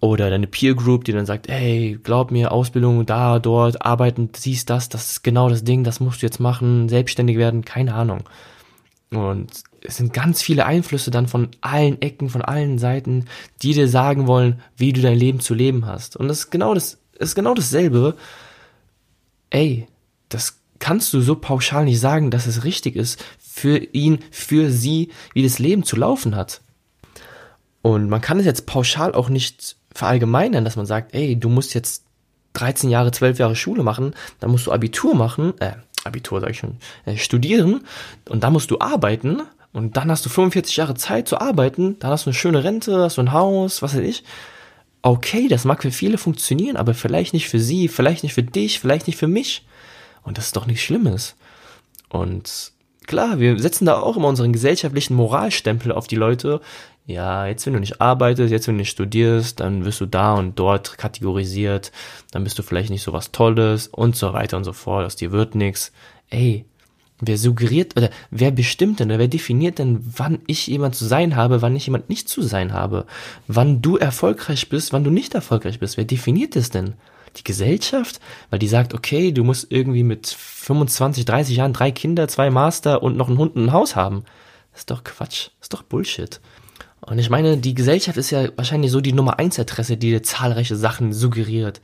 Oder 0.00 0.30
deine 0.30 0.46
Peer 0.46 0.74
Group, 0.74 1.04
die 1.04 1.12
dann 1.12 1.26
sagt, 1.26 1.48
hey, 1.48 1.98
glaub 2.02 2.30
mir, 2.30 2.52
Ausbildung 2.52 3.04
da, 3.04 3.38
dort, 3.38 3.84
arbeiten, 3.84 4.30
siehst 4.34 4.70
das, 4.70 4.88
das 4.88 5.10
ist 5.10 5.24
genau 5.24 5.50
das 5.50 5.64
Ding, 5.64 5.84
das 5.84 6.00
musst 6.00 6.22
du 6.22 6.26
jetzt 6.26 6.40
machen, 6.40 6.88
selbstständig 6.88 7.36
werden, 7.36 7.64
keine 7.64 7.94
Ahnung. 7.94 8.20
Und 9.16 9.50
es 9.82 9.96
sind 9.96 10.12
ganz 10.12 10.42
viele 10.42 10.66
Einflüsse 10.66 11.10
dann 11.10 11.28
von 11.28 11.48
allen 11.60 12.00
Ecken, 12.02 12.28
von 12.28 12.42
allen 12.42 12.78
Seiten, 12.78 13.26
die 13.62 13.72
dir 13.72 13.88
sagen 13.88 14.26
wollen, 14.26 14.60
wie 14.76 14.92
du 14.92 15.00
dein 15.00 15.18
Leben 15.18 15.40
zu 15.40 15.54
leben 15.54 15.86
hast. 15.86 16.16
Und 16.16 16.28
das 16.28 16.40
ist 16.40 16.50
genau 16.50 16.74
das, 16.74 16.98
ist 17.18 17.34
genau 17.34 17.54
dasselbe. 17.54 18.16
Ey, 19.50 19.86
das 20.28 20.58
kannst 20.78 21.12
du 21.12 21.20
so 21.20 21.36
pauschal 21.36 21.84
nicht 21.84 22.00
sagen, 22.00 22.30
dass 22.30 22.46
es 22.46 22.64
richtig 22.64 22.96
ist 22.96 23.22
für 23.38 23.78
ihn, 23.78 24.18
für 24.30 24.70
sie, 24.70 25.10
wie 25.32 25.42
das 25.42 25.58
Leben 25.58 25.84
zu 25.84 25.96
laufen 25.96 26.36
hat. 26.36 26.60
Und 27.82 28.08
man 28.08 28.20
kann 28.20 28.38
es 28.38 28.46
jetzt 28.46 28.66
pauschal 28.66 29.14
auch 29.14 29.28
nicht 29.28 29.76
verallgemeinern, 29.94 30.64
dass 30.64 30.76
man 30.76 30.86
sagt, 30.86 31.14
ey, 31.14 31.38
du 31.38 31.48
musst 31.48 31.74
jetzt 31.74 32.04
13 32.54 32.90
Jahre, 32.90 33.12
12 33.12 33.38
Jahre 33.38 33.56
Schule 33.56 33.82
machen, 33.82 34.14
dann 34.40 34.50
musst 34.50 34.66
du 34.66 34.72
Abitur 34.72 35.14
machen, 35.14 35.58
äh, 35.60 35.72
Abitur 36.06 36.40
sag 36.40 36.50
ich 36.50 36.58
schon, 36.58 36.76
äh, 37.04 37.16
studieren 37.16 37.82
und 38.28 38.44
dann 38.44 38.52
musst 38.52 38.70
du 38.70 38.78
arbeiten 38.80 39.42
und 39.72 39.96
dann 39.96 40.10
hast 40.10 40.24
du 40.24 40.30
45 40.30 40.76
Jahre 40.76 40.94
Zeit 40.94 41.28
zu 41.28 41.40
arbeiten, 41.40 41.98
dann 41.98 42.10
hast 42.10 42.26
du 42.26 42.30
eine 42.30 42.34
schöne 42.34 42.64
Rente, 42.64 42.98
hast 43.02 43.18
du 43.18 43.22
ein 43.22 43.32
Haus, 43.32 43.82
was 43.82 43.94
weiß 43.94 44.02
ich. 44.02 44.24
Okay, 45.02 45.48
das 45.48 45.64
mag 45.64 45.82
für 45.82 45.92
viele 45.92 46.18
funktionieren, 46.18 46.76
aber 46.76 46.94
vielleicht 46.94 47.34
nicht 47.34 47.48
für 47.48 47.60
sie, 47.60 47.88
vielleicht 47.88 48.22
nicht 48.22 48.34
für 48.34 48.42
dich, 48.42 48.80
vielleicht 48.80 49.06
nicht 49.06 49.18
für 49.18 49.28
mich. 49.28 49.66
Und 50.22 50.38
das 50.38 50.46
ist 50.46 50.56
doch 50.56 50.66
nichts 50.66 50.82
Schlimmes. 50.82 51.36
Und 52.08 52.72
klar, 53.06 53.38
wir 53.38 53.58
setzen 53.58 53.84
da 53.84 54.00
auch 54.00 54.16
immer 54.16 54.28
unseren 54.28 54.52
gesellschaftlichen 54.52 55.14
Moralstempel 55.14 55.92
auf 55.92 56.06
die 56.06 56.16
Leute, 56.16 56.60
ja, 57.06 57.46
jetzt 57.46 57.64
wenn 57.66 57.72
du 57.72 57.80
nicht 57.80 58.00
arbeitest, 58.00 58.50
jetzt 58.50 58.66
wenn 58.66 58.74
du 58.74 58.80
nicht 58.80 58.90
studierst, 58.90 59.60
dann 59.60 59.84
wirst 59.84 60.00
du 60.00 60.06
da 60.06 60.34
und 60.34 60.58
dort 60.58 60.98
kategorisiert, 60.98 61.92
dann 62.32 62.42
bist 62.42 62.58
du 62.58 62.64
vielleicht 62.64 62.90
nicht 62.90 63.02
so 63.02 63.12
was 63.12 63.30
Tolles 63.30 63.86
und 63.86 64.16
so 64.16 64.32
weiter 64.32 64.56
und 64.56 64.64
so 64.64 64.72
fort, 64.72 65.06
aus 65.06 65.14
dir 65.14 65.30
wird 65.30 65.54
nix. 65.54 65.92
Ey, 66.30 66.64
wer 67.20 67.38
suggeriert 67.38 67.96
oder 67.96 68.10
wer 68.30 68.50
bestimmt 68.50 68.98
denn 68.98 69.08
oder 69.08 69.20
wer 69.20 69.28
definiert 69.28 69.78
denn, 69.78 70.00
wann 70.16 70.40
ich 70.48 70.66
jemand 70.66 70.96
zu 70.96 71.04
sein 71.04 71.36
habe, 71.36 71.62
wann 71.62 71.76
ich 71.76 71.86
jemand 71.86 72.08
nicht 72.08 72.28
zu 72.28 72.42
sein 72.42 72.72
habe? 72.72 73.06
Wann 73.46 73.82
du 73.82 73.96
erfolgreich 73.96 74.68
bist, 74.68 74.92
wann 74.92 75.04
du 75.04 75.10
nicht 75.10 75.34
erfolgreich 75.34 75.78
bist? 75.78 75.96
Wer 75.96 76.04
definiert 76.04 76.56
das 76.56 76.70
denn? 76.70 76.94
Die 77.36 77.44
Gesellschaft? 77.44 78.18
Weil 78.50 78.58
die 78.58 78.68
sagt, 78.68 78.94
okay, 78.94 79.30
du 79.30 79.44
musst 79.44 79.70
irgendwie 79.70 80.02
mit 80.02 80.26
25, 80.26 81.24
30 81.24 81.56
Jahren 81.56 81.72
drei 81.72 81.92
Kinder, 81.92 82.26
zwei 82.26 82.50
Master 82.50 83.04
und 83.04 83.16
noch 83.16 83.28
einen 83.28 83.38
Hund 83.38 83.54
und 83.54 83.66
ein 83.66 83.72
Haus 83.72 83.94
haben. 83.94 84.24
Das 84.72 84.80
ist 84.80 84.90
doch 84.90 85.04
Quatsch. 85.04 85.50
Das 85.60 85.66
ist 85.66 85.74
doch 85.74 85.82
Bullshit. 85.84 86.40
Und 87.00 87.18
ich 87.18 87.30
meine, 87.30 87.56
die 87.58 87.74
Gesellschaft 87.74 88.16
ist 88.16 88.30
ja 88.30 88.48
wahrscheinlich 88.56 88.90
so 88.90 89.00
die 89.00 89.12
Nummer 89.12 89.38
eins 89.38 89.58
Adresse, 89.58 89.96
die 89.96 90.10
dir 90.10 90.22
zahlreiche 90.22 90.76
Sachen 90.76 91.12
suggeriert. 91.12 91.80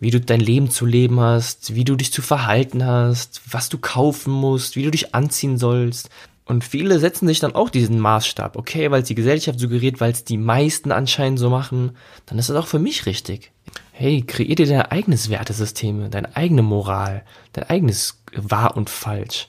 Wie 0.00 0.10
du 0.10 0.20
dein 0.20 0.40
Leben 0.40 0.70
zu 0.70 0.86
leben 0.86 1.20
hast, 1.20 1.74
wie 1.74 1.84
du 1.84 1.94
dich 1.94 2.12
zu 2.12 2.22
verhalten 2.22 2.84
hast, 2.84 3.42
was 3.50 3.68
du 3.68 3.78
kaufen 3.78 4.32
musst, 4.32 4.76
wie 4.76 4.82
du 4.82 4.90
dich 4.90 5.14
anziehen 5.14 5.58
sollst. 5.58 6.08
Und 6.46 6.64
viele 6.64 6.98
setzen 6.98 7.28
sich 7.28 7.38
dann 7.38 7.54
auch 7.54 7.70
diesen 7.70 8.00
Maßstab. 8.00 8.56
Okay, 8.56 8.90
weil 8.90 9.02
es 9.02 9.08
die 9.08 9.14
Gesellschaft 9.14 9.60
suggeriert, 9.60 10.00
weil 10.00 10.10
es 10.10 10.24
die 10.24 10.38
meisten 10.38 10.90
anscheinend 10.90 11.38
so 11.38 11.48
machen, 11.48 11.96
dann 12.26 12.38
ist 12.38 12.48
das 12.48 12.56
auch 12.56 12.66
für 12.66 12.80
mich 12.80 13.06
richtig. 13.06 13.52
Hey, 13.92 14.22
kreier 14.22 14.56
dir 14.56 14.66
dein 14.66 14.82
eigenes 14.82 15.30
Wertesystem, 15.30 16.10
deine 16.10 16.34
eigene 16.34 16.62
Moral, 16.62 17.24
dein 17.52 17.70
eigenes 17.70 18.22
Wahr 18.34 18.76
und 18.76 18.90
Falsch. 18.90 19.48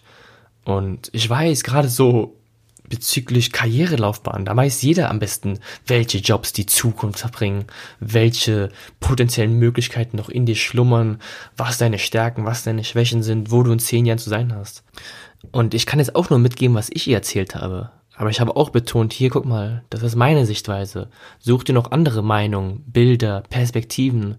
Und 0.64 1.10
ich 1.14 1.28
weiß, 1.28 1.64
gerade 1.64 1.90
so 1.90 2.36
bezüglich 2.92 3.52
Karrierelaufbahn. 3.52 4.46
Da 4.46 4.56
weiß 4.56 4.84
jeder 4.84 5.10
am 5.10 5.18
besten, 5.18 5.60
welche 5.88 6.20
Jobs 6.20 6.54
die 6.54 6.68
Zukunft 6.68 7.20
verbringen, 7.20 7.66
welche 8.00 8.70
potenziellen 9.00 9.58
Möglichkeiten 9.58 10.18
noch 10.18 10.30
in 10.30 10.46
dir 10.46 10.56
schlummern, 10.56 11.20
was 11.58 11.80
deine 11.80 11.98
Stärken, 11.98 12.46
was 12.46 12.64
deine 12.64 12.84
Schwächen 12.84 13.24
sind, 13.24 13.50
wo 13.50 13.64
du 13.64 13.72
in 13.72 13.80
zehn 13.80 14.06
Jahren 14.06 14.20
zu 14.20 14.30
sein 14.30 14.54
hast. 14.54 14.84
Und 15.52 15.74
ich 15.74 15.88
kann 15.88 15.98
jetzt 15.98 16.16
auch 16.16 16.30
nur 16.30 16.38
mitgeben, 16.38 16.76
was 16.76 16.92
ich 16.94 17.08
ihr 17.08 17.16
erzählt 17.16 17.56
habe. 17.56 17.90
Aber 18.16 18.30
ich 18.30 18.40
habe 18.40 18.56
auch 18.56 18.70
betont, 18.70 19.14
hier 19.14 19.32
guck 19.32 19.46
mal, 19.46 19.84
das 19.90 20.04
ist 20.04 20.16
meine 20.16 20.46
Sichtweise. 20.46 21.10
Such 21.40 21.64
dir 21.64 21.74
noch 21.74 21.92
andere 21.92 22.22
Meinungen, 22.22 22.84
Bilder, 22.86 23.42
Perspektiven 23.50 24.38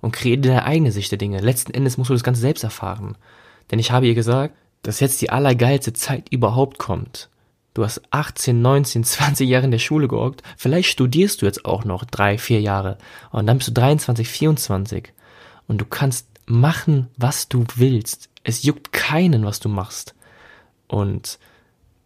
und 0.00 0.12
kreiere 0.12 0.40
deine 0.40 0.64
eigene 0.66 0.92
Sicht 0.92 1.10
der 1.10 1.18
Dinge. 1.18 1.40
Letzten 1.40 1.72
Endes 1.72 1.96
musst 1.96 2.10
du 2.10 2.14
das 2.14 2.22
Ganze 2.22 2.42
selbst 2.42 2.62
erfahren. 2.62 3.16
Denn 3.70 3.78
ich 3.78 3.90
habe 3.90 4.06
ihr 4.06 4.14
gesagt, 4.14 4.54
dass 4.82 5.00
jetzt 5.00 5.20
die 5.22 5.30
allergeilste 5.30 5.94
Zeit 5.94 6.28
überhaupt 6.30 6.78
kommt. 6.78 7.30
Du 7.74 7.82
hast 7.82 8.02
18, 8.10 8.62
19, 8.62 9.04
20 9.04 9.48
Jahre 9.48 9.64
in 9.64 9.72
der 9.72 9.78
Schule 9.78 10.06
gehockt. 10.06 10.42
Vielleicht 10.56 10.88
studierst 10.88 11.42
du 11.42 11.46
jetzt 11.46 11.64
auch 11.64 11.84
noch 11.84 12.04
drei, 12.04 12.38
vier 12.38 12.60
Jahre. 12.60 12.98
Und 13.32 13.46
dann 13.46 13.58
bist 13.58 13.68
du 13.68 13.72
23, 13.72 14.28
24. 14.28 15.12
Und 15.66 15.78
du 15.80 15.84
kannst 15.84 16.28
machen, 16.46 17.08
was 17.16 17.48
du 17.48 17.64
willst. 17.74 18.30
Es 18.44 18.62
juckt 18.62 18.92
keinen, 18.92 19.44
was 19.44 19.58
du 19.58 19.68
machst. 19.68 20.14
Und 20.86 21.38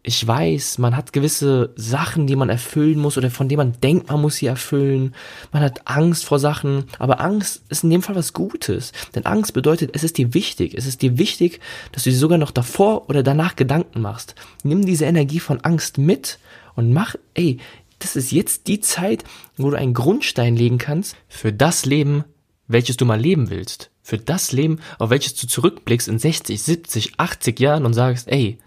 ich 0.02 0.26
weiß, 0.26 0.78
man 0.78 0.96
hat 0.96 1.12
gewisse 1.12 1.70
Sachen, 1.76 2.26
die 2.26 2.36
man 2.36 2.48
erfüllen 2.48 2.98
muss 2.98 3.18
oder 3.18 3.30
von 3.30 3.48
denen 3.48 3.58
man 3.58 3.80
denkt, 3.80 4.08
man 4.08 4.22
muss 4.22 4.36
sie 4.36 4.46
erfüllen. 4.46 5.14
Man 5.52 5.62
hat 5.62 5.86
Angst 5.86 6.24
vor 6.24 6.38
Sachen, 6.38 6.84
aber 6.98 7.20
Angst 7.20 7.62
ist 7.68 7.84
in 7.84 7.90
dem 7.90 8.02
Fall 8.02 8.14
was 8.14 8.32
Gutes. 8.32 8.92
Denn 9.14 9.26
Angst 9.26 9.52
bedeutet, 9.52 9.90
es 9.94 10.04
ist 10.04 10.16
dir 10.16 10.34
wichtig. 10.34 10.74
Es 10.74 10.86
ist 10.86 11.02
dir 11.02 11.18
wichtig, 11.18 11.60
dass 11.92 12.04
du 12.04 12.10
dir 12.10 12.16
sogar 12.16 12.38
noch 12.38 12.52
davor 12.52 13.10
oder 13.10 13.22
danach 13.22 13.56
Gedanken 13.56 14.00
machst. 14.00 14.34
Nimm 14.62 14.86
diese 14.86 15.04
Energie 15.04 15.40
von 15.40 15.60
Angst 15.62 15.98
mit 15.98 16.38
und 16.74 16.92
mach, 16.92 17.16
ey, 17.34 17.58
das 17.98 18.14
ist 18.14 18.30
jetzt 18.30 18.68
die 18.68 18.80
Zeit, 18.80 19.24
wo 19.56 19.70
du 19.70 19.76
einen 19.76 19.94
Grundstein 19.94 20.56
legen 20.56 20.78
kannst 20.78 21.16
für 21.28 21.52
das 21.52 21.84
Leben, 21.84 22.24
welches 22.68 22.96
du 22.96 23.04
mal 23.04 23.20
leben 23.20 23.50
willst. 23.50 23.90
Für 24.02 24.18
das 24.18 24.52
Leben, 24.52 24.78
auf 24.98 25.10
welches 25.10 25.34
du 25.34 25.46
zurückblickst 25.46 26.08
in 26.08 26.18
60, 26.18 26.62
70, 26.62 27.12
80 27.18 27.60
Jahren 27.60 27.84
und 27.84 27.94
sagst, 27.94 28.28
ey, 28.28 28.58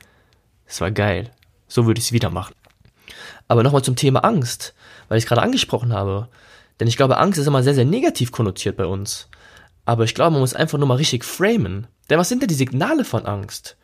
es 0.71 0.79
war 0.79 0.89
geil. 0.89 1.31
So 1.67 1.85
würde 1.85 1.99
ich 1.99 2.05
es 2.05 2.11
wieder 2.13 2.29
machen. 2.29 2.55
Aber 3.49 3.61
nochmal 3.61 3.83
zum 3.83 3.97
Thema 3.97 4.23
Angst, 4.23 4.73
weil 5.09 5.17
ich 5.17 5.25
gerade 5.25 5.41
angesprochen 5.41 5.91
habe. 5.91 6.29
Denn 6.79 6.87
ich 6.87 6.95
glaube, 6.95 7.17
Angst 7.17 7.37
ist 7.37 7.47
immer 7.47 7.61
sehr, 7.61 7.75
sehr 7.75 7.85
negativ 7.85 8.31
konnotiert 8.31 8.77
bei 8.77 8.85
uns. 8.85 9.27
Aber 9.83 10.05
ich 10.05 10.15
glaube, 10.15 10.31
man 10.31 10.39
muss 10.39 10.53
einfach 10.53 10.77
nur 10.77 10.87
mal 10.87 10.95
richtig 10.95 11.25
framen. 11.25 11.87
Denn 12.09 12.17
was 12.17 12.29
sind 12.29 12.41
denn 12.41 12.47
die 12.47 12.55
Signale 12.55 13.03
von 13.03 13.25
Angst? 13.25 13.75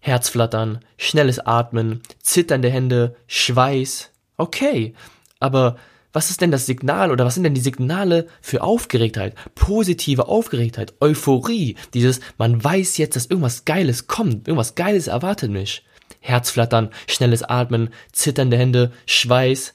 Herzflattern, 0.00 0.80
schnelles 0.96 1.40
Atmen, 1.40 2.02
zitternde 2.22 2.70
Hände, 2.70 3.16
Schweiß. 3.26 4.10
Okay, 4.38 4.94
aber 5.40 5.76
was 6.14 6.30
ist 6.30 6.40
denn 6.40 6.50
das 6.50 6.64
Signal 6.64 7.10
oder 7.10 7.26
was 7.26 7.34
sind 7.34 7.44
denn 7.44 7.54
die 7.54 7.60
Signale 7.60 8.26
für 8.40 8.62
Aufgeregtheit, 8.62 9.34
positive 9.54 10.26
Aufgeregtheit, 10.26 10.94
Euphorie, 11.00 11.76
dieses, 11.92 12.20
man 12.38 12.64
weiß 12.64 12.96
jetzt, 12.96 13.14
dass 13.16 13.26
irgendwas 13.26 13.66
Geiles 13.66 14.06
kommt, 14.06 14.48
irgendwas 14.48 14.74
Geiles 14.74 15.06
erwartet 15.06 15.50
mich. 15.50 15.84
Herzflattern, 16.20 16.90
schnelles 17.08 17.42
Atmen, 17.42 17.90
zitternde 18.12 18.56
Hände, 18.56 18.92
Schweiß. 19.06 19.74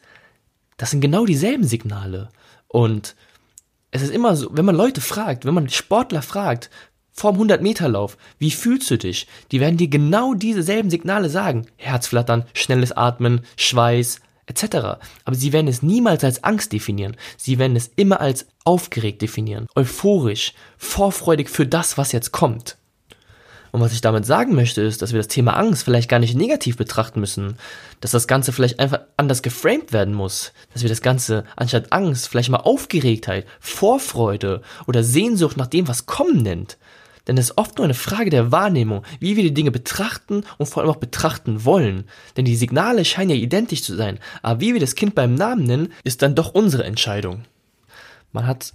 Das 0.77 0.91
sind 0.91 1.01
genau 1.01 1.25
dieselben 1.25 1.65
Signale. 1.65 2.29
Und 2.67 3.15
es 3.91 4.01
ist 4.01 4.11
immer 4.11 4.35
so, 4.35 4.49
wenn 4.51 4.65
man 4.65 4.75
Leute 4.75 5.01
fragt, 5.01 5.45
wenn 5.45 5.53
man 5.53 5.69
Sportler 5.69 6.21
fragt, 6.21 6.69
vorm 7.11 7.39
100-Meter-Lauf, 7.41 8.17
wie 8.39 8.51
fühlst 8.51 8.91
du 8.91 8.97
dich? 8.97 9.27
Die 9.51 9.59
werden 9.59 9.77
dir 9.77 9.87
genau 9.87 10.33
dieselben 10.33 10.89
Signale 10.89 11.29
sagen. 11.29 11.67
Herzflattern, 11.77 12.45
schnelles 12.53 12.91
Atmen, 12.91 13.41
Schweiß, 13.55 14.19
etc. 14.47 14.65
Aber 15.23 15.35
sie 15.35 15.53
werden 15.53 15.67
es 15.67 15.81
niemals 15.81 16.23
als 16.23 16.43
Angst 16.43 16.73
definieren. 16.73 17.15
Sie 17.37 17.57
werden 17.57 17.75
es 17.75 17.89
immer 17.95 18.19
als 18.19 18.47
aufgeregt 18.63 19.21
definieren, 19.21 19.67
euphorisch, 19.75 20.53
vorfreudig 20.77 21.49
für 21.49 21.65
das, 21.65 21.97
was 21.97 22.11
jetzt 22.11 22.31
kommt. 22.31 22.77
Und 23.75 23.81
was 23.81 23.91
ich 23.91 23.99
damit 23.99 24.25
sagen 24.25 24.55
möchte, 24.55 24.79
ist, 24.81 25.01
dass 25.01 25.11
wir 25.11 25.19
das 25.19 25.27
Thema 25.27 25.57
Angst 25.57 25.83
vielleicht 25.83 26.07
gar 26.07 26.19
nicht 26.19 26.33
negativ 26.33 26.77
betrachten 26.77 27.19
müssen, 27.19 27.57
dass 27.99 28.11
das 28.11 28.25
Ganze 28.25 28.53
vielleicht 28.53 28.79
einfach 28.79 29.01
anders 29.17 29.41
geframed 29.41 29.91
werden 29.91 30.13
muss, 30.13 30.53
dass 30.71 30.83
wir 30.83 30.87
das 30.87 31.01
Ganze 31.01 31.43
anstatt 31.57 31.91
Angst 31.91 32.29
vielleicht 32.29 32.47
mal 32.47 32.61
Aufgeregtheit, 32.61 33.45
Vorfreude 33.59 34.61
oder 34.87 35.03
Sehnsucht 35.03 35.57
nach 35.57 35.67
dem, 35.67 35.89
was 35.89 36.05
kommen 36.05 36.41
nennt. 36.41 36.77
Denn 37.27 37.37
es 37.37 37.49
ist 37.49 37.57
oft 37.57 37.77
nur 37.77 37.83
eine 37.83 37.95
Frage 37.95 38.29
der 38.29 38.49
Wahrnehmung, 38.53 39.03
wie 39.19 39.35
wir 39.35 39.43
die 39.43 39.53
Dinge 39.53 39.71
betrachten 39.71 40.45
und 40.57 40.67
vor 40.67 40.81
allem 40.81 40.91
auch 40.91 40.95
betrachten 40.95 41.65
wollen. 41.65 42.05
Denn 42.37 42.45
die 42.45 42.55
Signale 42.55 43.03
scheinen 43.03 43.31
ja 43.31 43.35
identisch 43.35 43.83
zu 43.83 43.93
sein, 43.93 44.19
aber 44.41 44.61
wie 44.61 44.71
wir 44.71 44.79
das 44.79 44.95
Kind 44.95 45.15
beim 45.15 45.35
Namen 45.35 45.65
nennen, 45.65 45.91
ist 46.05 46.21
dann 46.21 46.33
doch 46.33 46.53
unsere 46.53 46.85
Entscheidung. 46.85 47.43
Man 48.31 48.47
hat 48.47 48.71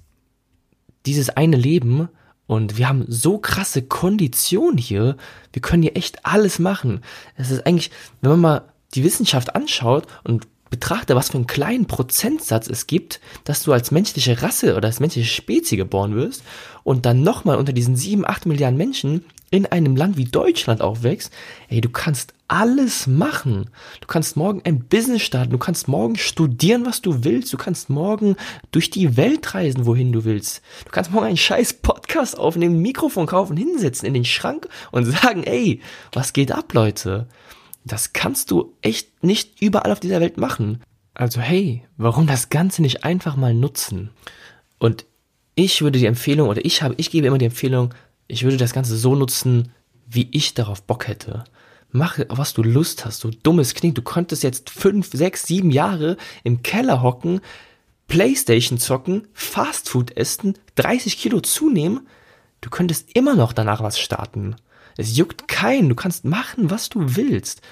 dieses 1.07 1.31
eine 1.31 1.57
Leben 1.57 2.11
und 2.51 2.79
wir 2.79 2.89
haben 2.89 3.05
so 3.07 3.39
krasse 3.39 3.81
Konditionen 3.81 4.77
hier, 4.77 5.17
wir 5.53 5.63
können 5.63 5.85
hier 5.85 5.97
echt 5.97 6.27
alles 6.27 6.59
machen. 6.59 7.01
Es 7.37 7.53
ist 7.53 7.65
eigentlich, 7.65 7.93
wenn 8.23 8.33
man 8.33 8.41
mal 8.41 8.63
die 8.97 9.05
Wissenschaft 9.05 9.55
anschaut 9.55 10.09
und 10.25 10.49
betrachte, 10.69 11.15
was 11.15 11.29
für 11.29 11.37
einen 11.37 11.47
kleinen 11.47 11.87
Prozentsatz 11.87 12.67
es 12.67 12.89
gibt, 12.89 13.21
dass 13.45 13.63
du 13.63 13.73
als 13.73 13.93
menschliche 13.93 14.43
Rasse 14.43 14.75
oder 14.75 14.89
als 14.89 14.99
menschliche 14.99 15.31
Spezie 15.31 15.77
geboren 15.77 16.17
wirst 16.17 16.43
und 16.83 17.07
dann 17.07 17.23
nochmal 17.23 17.57
unter 17.57 17.73
diesen 17.73 17.95
sieben, 17.95 18.27
acht 18.27 18.47
Milliarden 18.47 18.77
Menschen 18.77 19.25
in 19.51 19.67
einem 19.67 19.97
Land 19.97 20.17
wie 20.17 20.27
Deutschland 20.27 20.81
aufwächst, 20.81 21.33
ey, 21.69 21.81
du 21.81 21.89
kannst 21.89 22.35
alles 22.47 23.07
machen. 23.07 23.71
Du 24.01 24.07
kannst 24.07 24.37
morgen 24.37 24.63
ein 24.65 24.85
Business 24.85 25.23
starten, 25.23 25.51
du 25.51 25.59
kannst 25.59 25.89
morgen 25.89 26.17
studieren, 26.17 26.87
was 26.87 27.03
du 27.03 27.25
willst, 27.25 27.53
du 27.53 27.57
kannst 27.57 27.91
morgen 27.91 28.37
durch 28.71 28.91
die 28.91 29.17
Welt 29.17 29.55
reisen, 29.55 29.87
wohin 29.87 30.13
du 30.13 30.25
willst. 30.25 30.63
Du 30.85 30.91
kannst 30.91 31.13
morgen 31.13 31.27
einen 31.27 31.37
scheiß 31.37 31.75
Podcast 31.75 32.39
aufnehmen, 32.39 32.81
Mikrofon 32.81 33.27
kaufen, 33.27 33.57
hinsetzen 33.57 34.07
in 34.07 34.15
den 34.15 34.25
Schrank 34.25 34.69
und 34.93 35.05
sagen, 35.05 35.43
ey, 35.45 35.81
was 36.13 36.33
geht 36.33 36.53
ab, 36.53 36.73
Leute? 36.73 37.27
Das 37.85 38.13
kannst 38.13 38.51
du 38.51 38.75
echt 38.83 39.25
nicht 39.25 39.61
überall 39.61 39.93
auf 39.93 40.01
dieser 40.01 40.21
Welt 40.21 40.37
machen. 40.37 40.83
Also 41.15 41.41
hey, 41.41 41.83
warum 41.97 42.27
das 42.27 42.51
Ganze 42.51 42.83
nicht 42.83 43.05
einfach 43.05 43.37
mal 43.37 43.55
nutzen? 43.55 44.11
Und 44.79 45.07
ich 45.55 45.83
würde 45.83 45.99
die 45.99 46.07
Empfehlung, 46.07 46.49
oder 46.49 46.65
ich 46.65 46.83
habe, 46.83 46.95
ich 46.97 47.11
gebe 47.11 47.27
immer 47.27 47.39
die 47.39 47.47
Empfehlung, 47.47 47.93
ich 48.31 48.45
würde 48.45 48.57
das 48.57 48.73
Ganze 48.73 48.97
so 48.97 49.15
nutzen, 49.15 49.73
wie 50.09 50.29
ich 50.33 50.55
darauf 50.55 50.83
Bock 50.83 51.09
hätte. 51.09 51.45
Mach, 51.93 52.19
was 52.29 52.55
du 52.55 52.63
Lust 52.63 53.05
hast, 53.05 53.21
so 53.21 53.31
dummes 53.31 53.75
klingt. 53.75 53.99
Du 53.99 54.03
könntest 54.03 54.43
jetzt 54.43 54.71
fünf, 54.71 55.11
sechs, 55.13 55.47
sieben 55.47 55.71
Jahre 55.71 56.17
im 56.45 56.63
Keller 56.63 57.03
hocken, 57.03 57.41
Playstation 58.07 58.79
zocken, 58.79 59.27
Fastfood 59.33 60.17
essen, 60.17 60.55
30 60.77 61.19
Kilo 61.19 61.41
zunehmen. 61.41 62.07
Du 62.61 62.71
könntest 62.71 63.09
immer 63.15 63.35
noch 63.35 63.53
danach 63.53 63.83
was 63.83 63.99
starten. 63.99 64.57
Es 64.97 65.17
juckt 65.17 65.49
keinen. 65.49 65.89
Du 65.89 65.95
kannst 65.95 66.25
machen, 66.25 66.71
was 66.71 66.89
du 66.89 67.17
willst. 67.17 67.63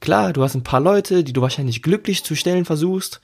Klar, 0.00 0.32
du 0.32 0.42
hast 0.42 0.54
ein 0.54 0.62
paar 0.62 0.80
Leute, 0.80 1.24
die 1.24 1.32
du 1.32 1.40
wahrscheinlich 1.40 1.82
glücklich 1.82 2.22
zu 2.22 2.34
stellen 2.34 2.64
versuchst. 2.64 3.20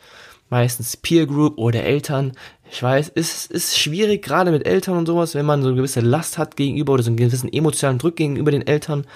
Meistens 0.53 0.99
Peer 0.99 1.27
Group 1.27 1.57
oder 1.57 1.83
Eltern. 1.83 2.33
Ich 2.71 2.83
weiß, 2.83 3.12
es 3.15 3.47
ist 3.47 3.79
schwierig, 3.79 4.23
gerade 4.23 4.51
mit 4.51 4.67
Eltern 4.67 4.99
und 4.99 5.07
sowas, 5.07 5.35
wenn 5.35 5.47
man 5.47 5.62
so 5.62 5.69
eine 5.69 5.79
gewisse 5.79 6.01
Last 6.01 6.37
hat 6.37 6.59
gegenüber 6.59 6.93
oder 6.93 7.03
so 7.03 7.09
einen 7.09 7.17
gewissen 7.17 7.51
emotionalen 7.51 7.97
Druck 7.99 8.17
gegenüber 8.17 8.51
den 8.51 8.67
Eltern. 8.67 9.07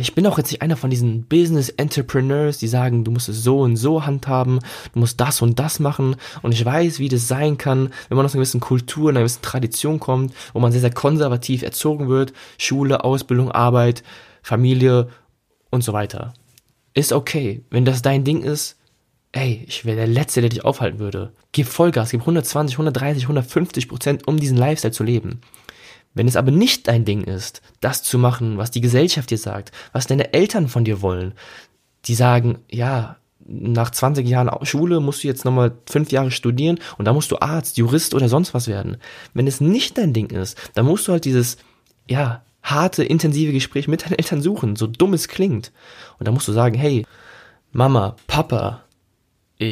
Ich 0.00 0.14
bin 0.14 0.24
auch 0.24 0.38
jetzt 0.38 0.52
nicht 0.52 0.62
einer 0.62 0.76
von 0.76 0.90
diesen 0.90 1.24
Business 1.24 1.68
Entrepreneurs, 1.68 2.58
die 2.58 2.68
sagen, 2.68 3.02
du 3.02 3.10
musst 3.10 3.28
es 3.28 3.42
so 3.42 3.62
und 3.62 3.76
so 3.76 4.06
handhaben, 4.06 4.60
du 4.92 5.00
musst 5.00 5.20
das 5.20 5.42
und 5.42 5.58
das 5.58 5.80
machen. 5.80 6.14
Und 6.42 6.52
ich 6.52 6.64
weiß, 6.64 7.00
wie 7.00 7.08
das 7.08 7.26
sein 7.26 7.58
kann, 7.58 7.90
wenn 8.08 8.16
man 8.16 8.24
aus 8.24 8.34
einer 8.34 8.42
gewissen 8.42 8.60
Kultur, 8.60 9.10
einer 9.10 9.18
gewissen 9.18 9.42
Tradition 9.42 9.98
kommt, 9.98 10.32
wo 10.52 10.60
man 10.60 10.70
sehr, 10.70 10.80
sehr 10.80 10.94
konservativ 10.94 11.62
erzogen 11.62 12.08
wird. 12.08 12.32
Schule, 12.56 13.02
Ausbildung, 13.02 13.50
Arbeit, 13.50 14.04
Familie 14.42 15.08
und 15.70 15.82
so 15.82 15.92
weiter. 15.92 16.34
Ist 16.94 17.12
okay. 17.12 17.64
Wenn 17.70 17.84
das 17.84 18.00
dein 18.00 18.22
Ding 18.22 18.42
ist, 18.42 18.76
ey, 19.34 19.64
ich 19.66 19.84
wäre 19.84 19.96
der 19.96 20.06
Letzte, 20.06 20.40
der 20.40 20.50
dich 20.50 20.64
aufhalten 20.64 21.00
würde. 21.00 21.32
Gib 21.52 21.66
Vollgas, 21.66 22.10
gib 22.10 22.20
120, 22.20 22.76
130, 22.76 23.24
150 23.24 23.88
Prozent, 23.88 24.28
um 24.28 24.38
diesen 24.38 24.56
Lifestyle 24.56 24.92
zu 24.92 25.02
leben. 25.02 25.40
Wenn 26.14 26.28
es 26.28 26.36
aber 26.36 26.52
nicht 26.52 26.86
dein 26.86 27.04
Ding 27.04 27.24
ist, 27.24 27.60
das 27.80 28.04
zu 28.04 28.18
machen, 28.18 28.56
was 28.56 28.70
die 28.70 28.80
Gesellschaft 28.80 29.30
dir 29.30 29.38
sagt, 29.38 29.72
was 29.92 30.06
deine 30.06 30.32
Eltern 30.32 30.68
von 30.68 30.84
dir 30.84 31.02
wollen, 31.02 31.34
die 32.04 32.14
sagen, 32.14 32.58
ja, 32.70 33.16
nach 33.46 33.90
20 33.90 34.26
Jahren 34.26 34.50
Schule 34.64 35.00
musst 35.00 35.24
du 35.24 35.28
jetzt 35.28 35.44
nochmal 35.44 35.72
fünf 35.86 36.12
Jahre 36.12 36.30
studieren 36.30 36.78
und 36.96 37.04
da 37.04 37.12
musst 37.12 37.30
du 37.30 37.40
Arzt, 37.40 37.76
Jurist 37.76 38.14
oder 38.14 38.28
sonst 38.28 38.54
was 38.54 38.68
werden. 38.68 38.98
Wenn 39.34 39.48
es 39.48 39.60
nicht 39.60 39.98
dein 39.98 40.12
Ding 40.12 40.30
ist, 40.30 40.56
dann 40.74 40.86
musst 40.86 41.08
du 41.08 41.12
halt 41.12 41.24
dieses, 41.24 41.58
ja, 42.08 42.42
harte, 42.62 43.04
intensive 43.04 43.52
Gespräch 43.52 43.88
mit 43.88 44.04
deinen 44.04 44.14
Eltern 44.14 44.40
suchen, 44.40 44.76
so 44.76 44.86
dumm 44.86 45.12
es 45.12 45.26
klingt. 45.26 45.72
Und 46.18 46.28
da 46.28 46.32
musst 46.32 46.46
du 46.48 46.52
sagen, 46.52 46.78
hey, 46.78 47.04
Mama, 47.72 48.14
Papa, 48.28 48.83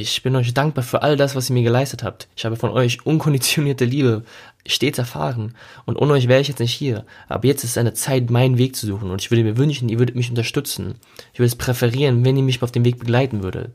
ich 0.00 0.22
bin 0.22 0.36
euch 0.36 0.54
dankbar 0.54 0.84
für 0.84 1.02
all 1.02 1.16
das, 1.16 1.34
was 1.34 1.50
ihr 1.50 1.54
mir 1.54 1.62
geleistet 1.62 2.02
habt. 2.02 2.28
Ich 2.36 2.44
habe 2.44 2.56
von 2.56 2.70
euch 2.70 3.06
unkonditionierte 3.06 3.84
Liebe 3.84 4.24
stets 4.66 4.98
erfahren. 4.98 5.54
Und 5.86 5.96
ohne 5.96 6.14
euch 6.14 6.28
wäre 6.28 6.40
ich 6.40 6.48
jetzt 6.48 6.60
nicht 6.60 6.72
hier. 6.72 7.04
Aber 7.28 7.46
jetzt 7.46 7.64
ist 7.64 7.70
es 7.70 7.78
eine 7.78 7.94
Zeit, 7.94 8.30
meinen 8.30 8.58
Weg 8.58 8.76
zu 8.76 8.86
suchen. 8.86 9.10
Und 9.10 9.20
ich 9.20 9.30
würde 9.30 9.44
mir 9.44 9.56
wünschen, 9.56 9.88
ihr 9.88 9.98
würdet 9.98 10.16
mich 10.16 10.30
unterstützen. 10.30 10.94
Ich 11.32 11.38
würde 11.38 11.48
es 11.48 11.56
präferieren, 11.56 12.24
wenn 12.24 12.36
ihr 12.36 12.42
mich 12.42 12.62
auf 12.62 12.72
dem 12.72 12.84
Weg 12.84 12.98
begleiten 12.98 13.42
würdet. 13.42 13.72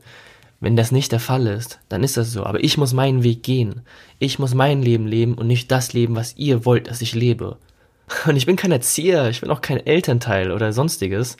Wenn 0.60 0.76
das 0.76 0.90
nicht 0.90 1.12
der 1.12 1.20
Fall 1.20 1.46
ist, 1.46 1.78
dann 1.88 2.02
ist 2.02 2.16
das 2.16 2.32
so. 2.32 2.44
Aber 2.44 2.62
ich 2.62 2.78
muss 2.78 2.92
meinen 2.92 3.22
Weg 3.22 3.42
gehen. 3.42 3.82
Ich 4.18 4.38
muss 4.38 4.54
mein 4.54 4.82
Leben 4.82 5.06
leben 5.06 5.34
und 5.34 5.46
nicht 5.46 5.70
das 5.70 5.92
leben, 5.92 6.16
was 6.16 6.36
ihr 6.36 6.64
wollt, 6.64 6.88
dass 6.88 7.02
ich 7.02 7.14
lebe. 7.14 7.56
Und 8.26 8.36
ich 8.36 8.46
bin 8.46 8.56
kein 8.56 8.72
Erzieher, 8.72 9.28
ich 9.28 9.40
bin 9.40 9.50
auch 9.50 9.60
kein 9.60 9.84
Elternteil 9.86 10.50
oder 10.50 10.72
sonstiges. 10.72 11.36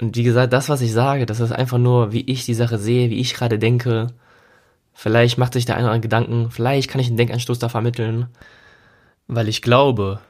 Und 0.00 0.16
wie 0.16 0.22
gesagt, 0.22 0.52
das, 0.52 0.68
was 0.68 0.82
ich 0.82 0.92
sage, 0.92 1.26
das 1.26 1.40
ist 1.40 1.52
einfach 1.52 1.78
nur, 1.78 2.12
wie 2.12 2.20
ich 2.30 2.44
die 2.44 2.54
Sache 2.54 2.78
sehe, 2.78 3.10
wie 3.10 3.20
ich 3.20 3.34
gerade 3.34 3.58
denke. 3.58 4.08
Vielleicht 4.92 5.38
macht 5.38 5.54
sich 5.54 5.64
der 5.64 5.76
eine 5.76 5.84
oder 5.84 5.92
andere 5.92 6.02
Gedanken, 6.02 6.50
vielleicht 6.50 6.90
kann 6.90 7.00
ich 7.00 7.08
einen 7.08 7.16
Denkanstoß 7.16 7.58
da 7.58 7.68
vermitteln. 7.68 8.26
Weil 9.26 9.48
ich 9.48 9.62
glaube, 9.62 10.20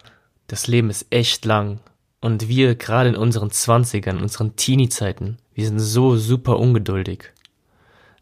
das 0.46 0.66
Leben 0.66 0.90
ist 0.90 1.06
echt 1.10 1.44
lang. 1.44 1.80
Und 2.20 2.48
wir, 2.48 2.74
gerade 2.74 3.10
in 3.10 3.16
unseren 3.16 3.50
Zwanzigern, 3.50 4.20
unseren 4.20 4.56
Teenie-Zeiten, 4.56 5.38
wir 5.54 5.66
sind 5.66 5.78
so 5.78 6.16
super 6.16 6.58
ungeduldig. 6.58 7.32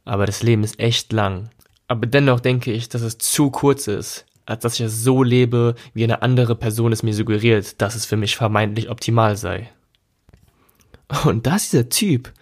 Aber 0.05 0.27
das 0.27 0.43
Leben 0.43 0.65
ist 0.65 0.79
echt 0.81 1.13
lang. 1.13 1.51
Aber 1.89 2.07
dennoch 2.07 2.41
denke 2.41 2.73
ich, 2.73 2.89
dass 2.89 3.03
es 3.03 3.19
zu 3.19 3.51
kurz 3.51 3.87
ist, 3.87 4.27
als 4.47 4.63
dass 4.63 4.75
ich 4.75 4.87
es 4.87 5.03
so 5.03 5.23
lebe, 5.23 5.75
wie 5.93 6.05
eine 6.05 6.23
andere 6.23 6.55
Person 6.55 6.93
es 6.93 7.03
mir 7.03 7.15
suggeriert, 7.15 7.81
dass 7.81 7.95
es 7.95 8.05
für 8.05 8.17
mich 8.17 8.37
vermeintlich 8.37 8.91
optimal 8.91 9.37
sei. 9.37 9.71
Und 11.25 11.47
da 11.47 11.57
ist 11.57 11.73
dieser 11.73 11.89
Typ, 11.89 12.33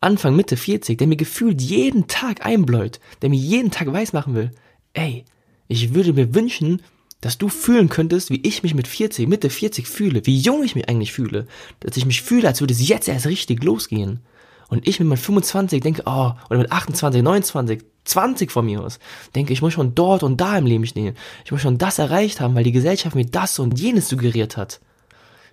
Anfang, 0.00 0.34
Mitte 0.34 0.56
40, 0.56 0.96
der 0.96 1.06
mir 1.06 1.16
gefühlt 1.16 1.60
jeden 1.60 2.06
Tag 2.06 2.44
einbläut, 2.46 3.00
der 3.20 3.30
mir 3.30 3.38
jeden 3.38 3.70
Tag 3.70 3.92
weismachen 3.92 4.34
will, 4.34 4.50
ey, 4.94 5.24
ich 5.68 5.94
würde 5.94 6.12
mir 6.12 6.34
wünschen, 6.34 6.82
dass 7.20 7.36
du 7.36 7.48
fühlen 7.48 7.88
könntest, 7.88 8.30
wie 8.30 8.40
ich 8.42 8.62
mich 8.62 8.74
mit 8.74 8.88
40, 8.88 9.28
Mitte 9.28 9.50
40 9.50 9.86
fühle, 9.86 10.24
wie 10.24 10.38
jung 10.38 10.64
ich 10.64 10.74
mich 10.74 10.88
eigentlich 10.88 11.12
fühle, 11.12 11.46
dass 11.80 11.96
ich 11.96 12.06
mich 12.06 12.22
fühle, 12.22 12.48
als 12.48 12.60
würde 12.60 12.72
es 12.72 12.88
jetzt 12.88 13.08
erst 13.08 13.26
richtig 13.26 13.62
losgehen. 13.62 14.20
Und 14.68 14.86
ich 14.88 15.00
mit 15.00 15.08
meinen 15.08 15.18
25 15.18 15.82
denke, 15.82 16.02
oh, 16.06 16.32
oder 16.48 16.60
mit 16.60 16.72
28, 16.72 17.22
29, 17.22 17.82
20 18.04 18.50
von 18.50 18.64
mir 18.64 18.82
aus, 18.82 19.00
denke, 19.34 19.52
ich 19.52 19.62
muss 19.62 19.74
schon 19.74 19.94
dort 19.94 20.22
und 20.22 20.40
da 20.40 20.56
im 20.56 20.64
Leben 20.64 20.86
stehen. 20.86 21.14
Ich 21.44 21.52
muss 21.52 21.60
schon 21.60 21.76
das 21.76 21.98
erreicht 21.98 22.40
haben, 22.40 22.54
weil 22.54 22.64
die 22.64 22.72
Gesellschaft 22.72 23.16
mir 23.16 23.26
das 23.26 23.58
und 23.58 23.78
jenes 23.78 24.08
suggeriert 24.08 24.56
hat. 24.56 24.80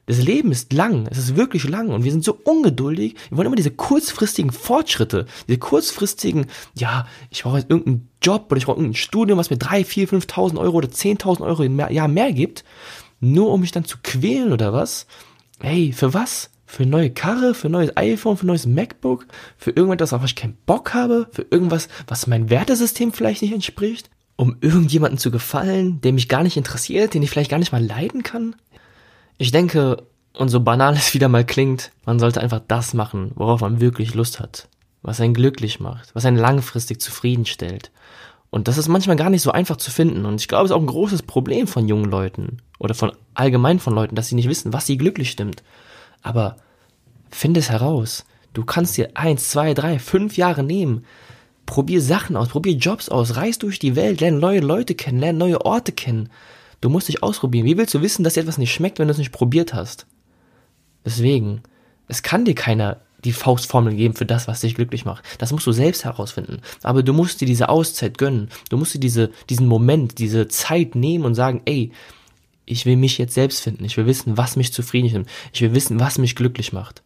Das 0.07 0.23
Leben 0.23 0.53
ist 0.53 0.71
lang, 0.71 1.05
es 1.11 1.17
ist 1.17 1.35
wirklich 1.35 1.67
lang 1.67 1.89
und 1.89 2.05
wir 2.05 2.13
sind 2.13 2.23
so 2.23 2.39
ungeduldig. 2.45 3.15
Wir 3.27 3.37
wollen 3.37 3.47
immer 3.47 3.57
diese 3.57 3.71
kurzfristigen 3.71 4.51
Fortschritte, 4.51 5.25
diese 5.49 5.59
kurzfristigen, 5.59 6.45
ja, 6.75 7.05
ich 7.29 7.43
brauche 7.43 7.57
jetzt 7.57 7.69
irgendeinen 7.69 8.07
Job 8.21 8.45
oder 8.49 8.57
ich 8.57 8.65
brauche 8.65 8.77
irgendein 8.77 8.95
Studium, 8.95 9.37
was 9.37 9.49
mir 9.49 9.57
drei, 9.57 9.83
vier, 9.83 10.07
5.000 10.07 10.57
Euro 10.59 10.77
oder 10.77 10.87
10.000 10.87 11.41
Euro 11.41 11.61
im 11.61 11.77
Jahr 11.77 12.07
mehr 12.07 12.31
gibt, 12.31 12.63
nur 13.19 13.51
um 13.51 13.59
mich 13.59 13.73
dann 13.73 13.83
zu 13.83 13.97
quälen 14.01 14.53
oder 14.53 14.71
was? 14.71 15.07
Hey, 15.59 15.91
für 15.91 16.13
was? 16.13 16.51
Für 16.65 16.83
eine 16.83 16.91
neue 16.91 17.09
Karre, 17.09 17.53
für 17.53 17.67
ein 17.67 17.71
neues 17.71 17.97
iPhone, 17.97 18.37
für 18.37 18.45
ein 18.45 18.47
neues 18.47 18.65
MacBook, 18.65 19.27
für 19.57 19.71
irgendwas, 19.71 20.13
auf 20.13 20.21
was 20.21 20.29
ich 20.29 20.35
keinen 20.37 20.57
Bock 20.65 20.93
habe, 20.93 21.27
für 21.31 21.45
irgendwas, 21.49 21.89
was 22.07 22.27
mein 22.27 22.49
Wertesystem 22.49 23.11
vielleicht 23.11 23.41
nicht 23.41 23.53
entspricht, 23.53 24.09
um 24.37 24.55
irgendjemanden 24.61 25.17
zu 25.17 25.31
gefallen, 25.31 25.99
der 25.99 26.13
mich 26.13 26.29
gar 26.29 26.43
nicht 26.43 26.55
interessiert, 26.55 27.13
den 27.13 27.23
ich 27.23 27.29
vielleicht 27.29 27.51
gar 27.51 27.59
nicht 27.59 27.73
mal 27.73 27.83
leiden 27.83 28.23
kann? 28.23 28.55
Ich 29.37 29.51
denke, 29.51 30.03
und 30.33 30.49
so 30.49 30.59
banal 30.59 30.93
es 30.95 31.13
wieder 31.13 31.29
mal 31.29 31.45
klingt, 31.45 31.91
man 32.05 32.19
sollte 32.19 32.41
einfach 32.41 32.61
das 32.67 32.93
machen, 32.93 33.31
worauf 33.35 33.61
man 33.61 33.81
wirklich 33.81 34.13
Lust 34.13 34.39
hat, 34.39 34.67
was 35.01 35.21
einen 35.21 35.33
glücklich 35.33 35.79
macht, 35.79 36.13
was 36.15 36.25
einen 36.25 36.37
langfristig 36.37 37.01
zufriedenstellt. 37.01 37.91
Und 38.49 38.67
das 38.67 38.77
ist 38.77 38.87
manchmal 38.87 39.17
gar 39.17 39.29
nicht 39.29 39.41
so 39.41 39.51
einfach 39.51 39.75
zu 39.75 39.91
finden. 39.91 40.25
Und 40.25 40.39
ich 40.39 40.47
glaube, 40.47 40.65
es 40.65 40.71
ist 40.71 40.75
auch 40.75 40.81
ein 40.81 40.87
großes 40.87 41.23
Problem 41.23 41.67
von 41.67 41.87
jungen 41.87 42.09
Leuten 42.09 42.57
oder 42.79 42.93
von 42.93 43.11
allgemein 43.33 43.79
von 43.79 43.93
Leuten, 43.93 44.15
dass 44.15 44.29
sie 44.29 44.35
nicht 44.35 44.47
wissen, 44.47 44.73
was 44.73 44.85
sie 44.85 44.97
glücklich 44.97 45.31
stimmt. 45.31 45.63
Aber 46.21 46.55
finde 47.29 47.59
es 47.59 47.69
heraus. 47.69 48.25
Du 48.53 48.63
kannst 48.63 48.97
dir 48.97 49.11
eins, 49.15 49.49
zwei, 49.49 49.73
drei, 49.73 49.99
fünf 49.99 50.37
Jahre 50.37 50.63
nehmen. 50.63 51.05
Probier 51.65 52.01
Sachen 52.01 52.37
aus, 52.37 52.47
probier 52.47 52.73
Jobs 52.73 53.09
aus, 53.09 53.35
reis 53.35 53.59
durch 53.59 53.77
die 53.77 53.97
Welt, 53.97 54.21
lerne 54.21 54.39
neue 54.39 54.61
Leute 54.61 54.95
kennen, 54.95 55.19
lerne 55.19 55.37
neue 55.37 55.65
Orte 55.65 55.91
kennen. 55.91 56.29
Du 56.81 56.89
musst 56.89 57.07
dich 57.07 57.23
ausprobieren. 57.23 57.65
Wie 57.65 57.77
willst 57.77 57.93
du 57.93 58.01
wissen, 58.01 58.23
dass 58.23 58.35
dir 58.35 58.41
etwas 58.41 58.57
nicht 58.57 58.73
schmeckt, 58.73 58.99
wenn 58.99 59.07
du 59.07 59.11
es 59.11 59.17
nicht 59.17 59.31
probiert 59.31 59.73
hast? 59.73 60.05
Deswegen, 61.05 61.61
es 62.07 62.23
kann 62.23 62.45
dir 62.45 62.55
keiner 62.55 63.01
die 63.23 63.31
Faustformel 63.31 63.95
geben 63.95 64.13
für 64.13 64.25
das, 64.25 64.47
was 64.47 64.61
dich 64.61 64.75
glücklich 64.75 65.05
macht. 65.05 65.23
Das 65.39 65.51
musst 65.51 65.65
du 65.65 65.71
selbst 65.71 66.05
herausfinden. 66.05 66.61
Aber 66.83 67.01
du 67.01 67.13
musst 67.13 67.41
dir 67.41 67.45
diese 67.45 67.69
Auszeit 67.69 68.17
gönnen. 68.17 68.49
Du 68.69 68.77
musst 68.77 68.93
dir 68.93 68.99
diese, 68.99 69.31
diesen 69.49 69.67
Moment, 69.67 70.19
diese 70.19 70.47
Zeit 70.47 70.95
nehmen 70.95 71.25
und 71.25 71.33
sagen, 71.33 71.61
ey, 71.65 71.91
ich 72.65 72.85
will 72.85 72.97
mich 72.97 73.17
jetzt 73.17 73.33
selbst 73.33 73.61
finden. 73.61 73.85
Ich 73.85 73.97
will 73.97 74.05
wissen, 74.05 74.37
was 74.37 74.55
mich 74.55 74.73
zufrieden 74.73 75.09
stimmt. 75.09 75.29
Ich 75.53 75.61
will 75.61 75.73
wissen, 75.73 75.99
was 75.99 76.17
mich 76.17 76.35
glücklich 76.35 76.73
macht. 76.73 77.01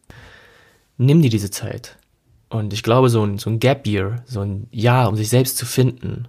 Nimm 0.98 1.22
dir 1.22 1.30
diese 1.30 1.50
Zeit. 1.50 1.96
Und 2.50 2.74
ich 2.74 2.82
glaube, 2.82 3.08
so 3.08 3.24
ein, 3.24 3.38
so 3.38 3.48
ein 3.48 3.60
Gap 3.60 3.86
Year, 3.86 4.22
so 4.26 4.40
ein 4.40 4.66
Jahr, 4.70 5.08
um 5.08 5.16
sich 5.16 5.30
selbst 5.30 5.56
zu 5.56 5.64
finden, 5.64 6.28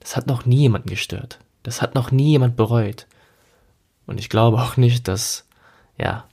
das 0.00 0.16
hat 0.16 0.26
noch 0.26 0.44
nie 0.44 0.62
jemanden 0.62 0.88
gestört. 0.88 1.38
Das 1.62 1.82
hat 1.82 1.94
noch 1.94 2.10
nie 2.10 2.30
jemand 2.30 2.56
bereut. 2.56 3.06
Und 4.06 4.18
ich 4.18 4.28
glaube 4.28 4.58
auch 4.58 4.76
nicht, 4.76 5.08
dass, 5.08 5.46
ja, 5.98 6.24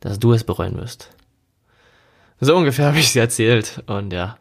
dass 0.00 0.18
du 0.18 0.32
es 0.32 0.44
bereuen 0.44 0.76
wirst. 0.76 1.10
So 2.40 2.56
ungefähr 2.56 2.86
habe 2.88 2.98
ich 2.98 3.10
sie 3.10 3.20
erzählt. 3.20 3.82
Und 3.86 4.12
ja, 4.12 4.38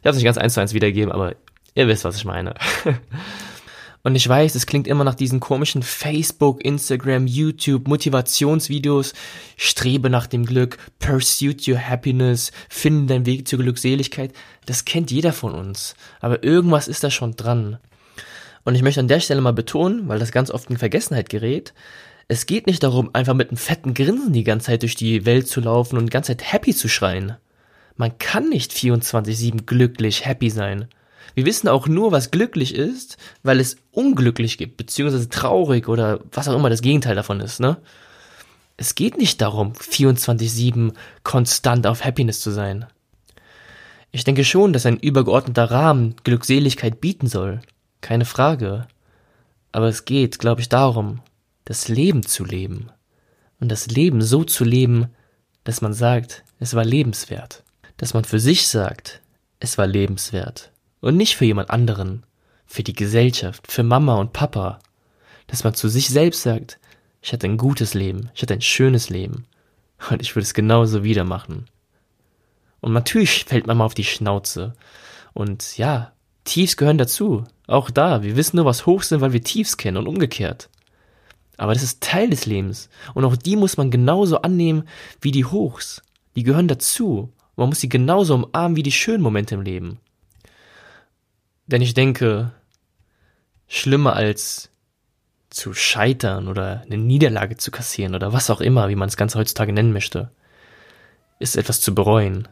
ich 0.00 0.06
habe 0.06 0.10
es 0.10 0.16
nicht 0.16 0.24
ganz 0.24 0.38
eins 0.38 0.54
zu 0.54 0.60
eins 0.60 0.74
wiedergegeben, 0.74 1.12
aber 1.12 1.34
ihr 1.74 1.88
wisst, 1.88 2.04
was 2.04 2.16
ich 2.16 2.24
meine. 2.24 2.54
Und 4.02 4.14
ich 4.14 4.26
weiß, 4.26 4.54
es 4.54 4.64
klingt 4.64 4.86
immer 4.86 5.04
nach 5.04 5.14
diesen 5.14 5.40
komischen 5.40 5.82
Facebook, 5.82 6.64
Instagram, 6.64 7.26
YouTube, 7.26 7.86
Motivationsvideos. 7.86 9.12
Strebe 9.58 10.08
nach 10.08 10.26
dem 10.26 10.46
Glück, 10.46 10.78
pursue 10.98 11.54
your 11.66 11.78
happiness, 11.78 12.50
finde 12.70 13.12
deinen 13.12 13.26
Weg 13.26 13.46
zur 13.46 13.58
Glückseligkeit. 13.58 14.32
Das 14.64 14.86
kennt 14.86 15.10
jeder 15.10 15.34
von 15.34 15.52
uns. 15.52 15.96
Aber 16.20 16.42
irgendwas 16.42 16.88
ist 16.88 17.04
da 17.04 17.10
schon 17.10 17.36
dran. 17.36 17.78
Und 18.64 18.74
ich 18.74 18.82
möchte 18.82 19.00
an 19.00 19.08
der 19.08 19.20
Stelle 19.20 19.40
mal 19.40 19.52
betonen, 19.52 20.08
weil 20.08 20.18
das 20.18 20.32
ganz 20.32 20.50
oft 20.50 20.70
in 20.70 20.76
Vergessenheit 20.76 21.28
gerät, 21.28 21.72
es 22.28 22.46
geht 22.46 22.66
nicht 22.66 22.82
darum, 22.82 23.10
einfach 23.12 23.34
mit 23.34 23.48
einem 23.48 23.56
fetten 23.56 23.92
Grinsen 23.92 24.32
die 24.32 24.44
ganze 24.44 24.66
Zeit 24.66 24.82
durch 24.82 24.94
die 24.94 25.26
Welt 25.26 25.48
zu 25.48 25.60
laufen 25.60 25.98
und 25.98 26.06
die 26.06 26.10
ganze 26.10 26.28
Zeit 26.36 26.52
happy 26.52 26.74
zu 26.74 26.88
schreien. 26.88 27.36
Man 27.96 28.18
kann 28.18 28.48
nicht 28.48 28.72
24-7 28.72 29.64
glücklich 29.66 30.24
happy 30.26 30.48
sein. 30.48 30.86
Wir 31.34 31.44
wissen 31.44 31.68
auch 31.68 31.88
nur, 31.88 32.12
was 32.12 32.30
glücklich 32.30 32.74
ist, 32.74 33.16
weil 33.42 33.60
es 33.60 33.78
unglücklich 33.90 34.58
gibt, 34.58 34.76
beziehungsweise 34.76 35.28
traurig 35.28 35.88
oder 35.88 36.20
was 36.32 36.48
auch 36.48 36.54
immer 36.54 36.70
das 36.70 36.82
Gegenteil 36.82 37.16
davon 37.16 37.40
ist, 37.40 37.60
ne? 37.60 37.78
Es 38.76 38.94
geht 38.94 39.18
nicht 39.18 39.42
darum, 39.42 39.72
24-7 39.72 40.94
konstant 41.22 41.86
auf 41.86 42.04
Happiness 42.04 42.40
zu 42.40 42.50
sein. 42.50 42.86
Ich 44.12 44.24
denke 44.24 44.44
schon, 44.44 44.72
dass 44.72 44.86
ein 44.86 44.96
übergeordneter 44.96 45.70
Rahmen 45.70 46.16
Glückseligkeit 46.24 47.00
bieten 47.00 47.26
soll. 47.26 47.60
Keine 48.00 48.24
Frage. 48.24 48.86
Aber 49.72 49.86
es 49.88 50.04
geht, 50.04 50.38
glaube 50.38 50.60
ich, 50.60 50.68
darum, 50.68 51.20
das 51.64 51.88
Leben 51.88 52.24
zu 52.24 52.44
leben. 52.44 52.90
Und 53.60 53.68
das 53.70 53.86
Leben 53.86 54.22
so 54.22 54.44
zu 54.44 54.64
leben, 54.64 55.08
dass 55.64 55.82
man 55.82 55.92
sagt, 55.92 56.44
es 56.58 56.74
war 56.74 56.84
lebenswert. 56.84 57.62
Dass 57.96 58.14
man 58.14 58.24
für 58.24 58.40
sich 58.40 58.68
sagt, 58.68 59.20
es 59.60 59.78
war 59.78 59.86
lebenswert. 59.86 60.72
Und 61.00 61.16
nicht 61.16 61.36
für 61.36 61.44
jemand 61.44 61.70
anderen, 61.70 62.24
für 62.66 62.82
die 62.82 62.94
Gesellschaft, 62.94 63.70
für 63.70 63.82
Mama 63.82 64.16
und 64.16 64.32
Papa. 64.32 64.78
Dass 65.46 65.64
man 65.64 65.74
zu 65.74 65.88
sich 65.88 66.08
selbst 66.08 66.42
sagt, 66.42 66.78
ich 67.22 67.32
hatte 67.32 67.46
ein 67.46 67.58
gutes 67.58 67.94
Leben, 67.94 68.30
ich 68.34 68.42
hatte 68.42 68.54
ein 68.54 68.62
schönes 68.62 69.10
Leben. 69.10 69.46
Und 70.10 70.22
ich 70.22 70.34
würde 70.34 70.44
es 70.44 70.54
genauso 70.54 71.04
wieder 71.04 71.24
machen. 71.24 71.66
Und 72.80 72.94
natürlich 72.94 73.44
fällt 73.44 73.66
man 73.66 73.76
mal 73.76 73.84
auf 73.84 73.94
die 73.94 74.04
Schnauze. 74.04 74.74
Und 75.34 75.76
ja, 75.76 76.12
Tiefs 76.44 76.76
gehören 76.76 76.98
dazu. 76.98 77.44
Auch 77.66 77.90
da, 77.90 78.22
wir 78.22 78.36
wissen 78.36 78.56
nur, 78.56 78.64
was 78.64 78.86
Hochs 78.86 79.08
sind, 79.08 79.20
weil 79.20 79.32
wir 79.32 79.42
Tiefs 79.42 79.76
kennen 79.76 79.96
und 79.96 80.08
umgekehrt. 80.08 80.68
Aber 81.56 81.74
das 81.74 81.82
ist 81.82 82.00
Teil 82.00 82.30
des 82.30 82.46
Lebens. 82.46 82.88
Und 83.14 83.24
auch 83.24 83.36
die 83.36 83.56
muss 83.56 83.76
man 83.76 83.90
genauso 83.90 84.40
annehmen 84.42 84.84
wie 85.20 85.30
die 85.30 85.44
Hochs. 85.44 86.02
Die 86.34 86.42
gehören 86.42 86.68
dazu. 86.68 87.32
Man 87.56 87.68
muss 87.68 87.80
sie 87.80 87.88
genauso 87.88 88.34
umarmen 88.34 88.76
wie 88.76 88.82
die 88.82 88.92
schönen 88.92 89.22
Momente 89.22 89.54
im 89.54 89.60
Leben. 89.60 89.98
Denn 91.66 91.82
ich 91.82 91.92
denke, 91.92 92.52
schlimmer 93.68 94.14
als 94.14 94.70
zu 95.50 95.74
scheitern 95.74 96.48
oder 96.48 96.82
eine 96.86 96.96
Niederlage 96.96 97.56
zu 97.56 97.70
kassieren 97.70 98.14
oder 98.14 98.32
was 98.32 98.50
auch 98.50 98.60
immer, 98.60 98.88
wie 98.88 98.96
man 98.96 99.08
es 99.08 99.16
ganz 99.16 99.34
heutzutage 99.34 99.72
nennen 99.72 99.92
möchte, 99.92 100.30
ist 101.38 101.56
etwas 101.56 101.80
zu 101.80 101.94
bereuen. 101.94 102.48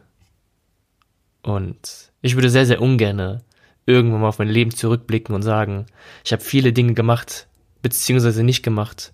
Und 1.41 2.11
ich 2.21 2.35
würde 2.35 2.49
sehr, 2.49 2.65
sehr 2.65 2.81
ungerne 2.81 3.41
irgendwann 3.89 4.21
mal 4.21 4.29
auf 4.29 4.39
mein 4.39 4.47
Leben 4.47 4.71
zurückblicken 4.71 5.35
und 5.35 5.41
sagen, 5.41 5.87
ich 6.23 6.31
habe 6.31 6.43
viele 6.43 6.71
Dinge 6.71 6.93
gemacht, 6.93 7.47
beziehungsweise 7.81 8.43
nicht 8.43 8.63
gemacht, 8.63 9.13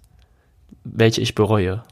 welche 0.84 1.22
ich 1.22 1.34
bereue. 1.34 1.84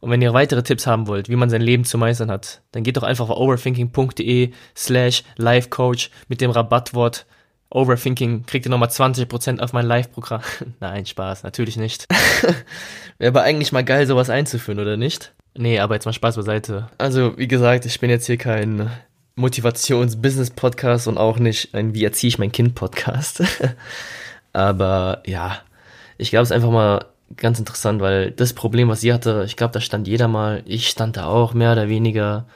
Und 0.00 0.10
wenn 0.10 0.22
ihr 0.22 0.34
weitere 0.34 0.62
Tipps 0.62 0.86
haben 0.86 1.06
wollt, 1.06 1.28
wie 1.28 1.36
man 1.36 1.50
sein 1.50 1.62
Leben 1.62 1.84
zu 1.84 1.96
meistern 1.96 2.30
hat, 2.30 2.62
dann 2.72 2.82
geht 2.82 2.96
doch 2.96 3.02
einfach 3.02 3.30
auf 3.30 3.38
overthinking.de 3.38 4.50
slash 4.76 5.24
livecoach 5.36 6.10
mit 6.28 6.40
dem 6.40 6.50
Rabattwort 6.50 7.26
Overthinking 7.74 8.46
kriegt 8.46 8.66
ihr 8.66 8.70
nochmal 8.70 8.88
20% 8.88 9.58
auf 9.58 9.72
mein 9.72 9.84
Live-Programm. 9.84 10.42
Nein, 10.80 11.06
Spaß, 11.06 11.42
natürlich 11.42 11.76
nicht. 11.76 12.06
Wäre 13.18 13.30
aber 13.30 13.42
eigentlich 13.42 13.72
mal 13.72 13.84
geil, 13.84 14.06
sowas 14.06 14.30
einzuführen, 14.30 14.78
oder 14.78 14.96
nicht? 14.96 15.34
Nee, 15.56 15.80
aber 15.80 15.94
jetzt 15.94 16.04
mal 16.04 16.12
Spaß 16.12 16.36
beiseite. 16.36 16.88
Also, 16.98 17.36
wie 17.36 17.48
gesagt, 17.48 17.84
ich 17.84 17.98
bin 17.98 18.10
jetzt 18.10 18.26
hier 18.26 18.36
kein 18.36 18.90
Motivations-Business-Podcast 19.36 21.08
und 21.08 21.18
auch 21.18 21.38
nicht 21.38 21.74
ein 21.74 21.94
Wie 21.94 22.04
erziehe 22.04 22.28
ich 22.28 22.38
mein 22.38 22.52
Kind-Podcast. 22.52 23.42
Aber 24.52 25.22
ja, 25.26 25.58
ich 26.18 26.30
glaube, 26.30 26.44
es 26.44 26.50
ist 26.50 26.56
einfach 26.56 26.70
mal 26.70 27.06
ganz 27.36 27.58
interessant, 27.58 28.00
weil 28.00 28.30
das 28.30 28.52
Problem, 28.52 28.88
was 28.88 29.00
sie 29.00 29.12
hatte, 29.12 29.44
ich 29.46 29.56
glaube, 29.56 29.72
da 29.72 29.80
stand 29.80 30.06
jeder 30.06 30.28
mal, 30.28 30.62
ich 30.66 30.88
stand 30.88 31.16
da 31.16 31.26
auch 31.26 31.54
mehr 31.54 31.72
oder 31.72 31.88
weniger. 31.88 32.46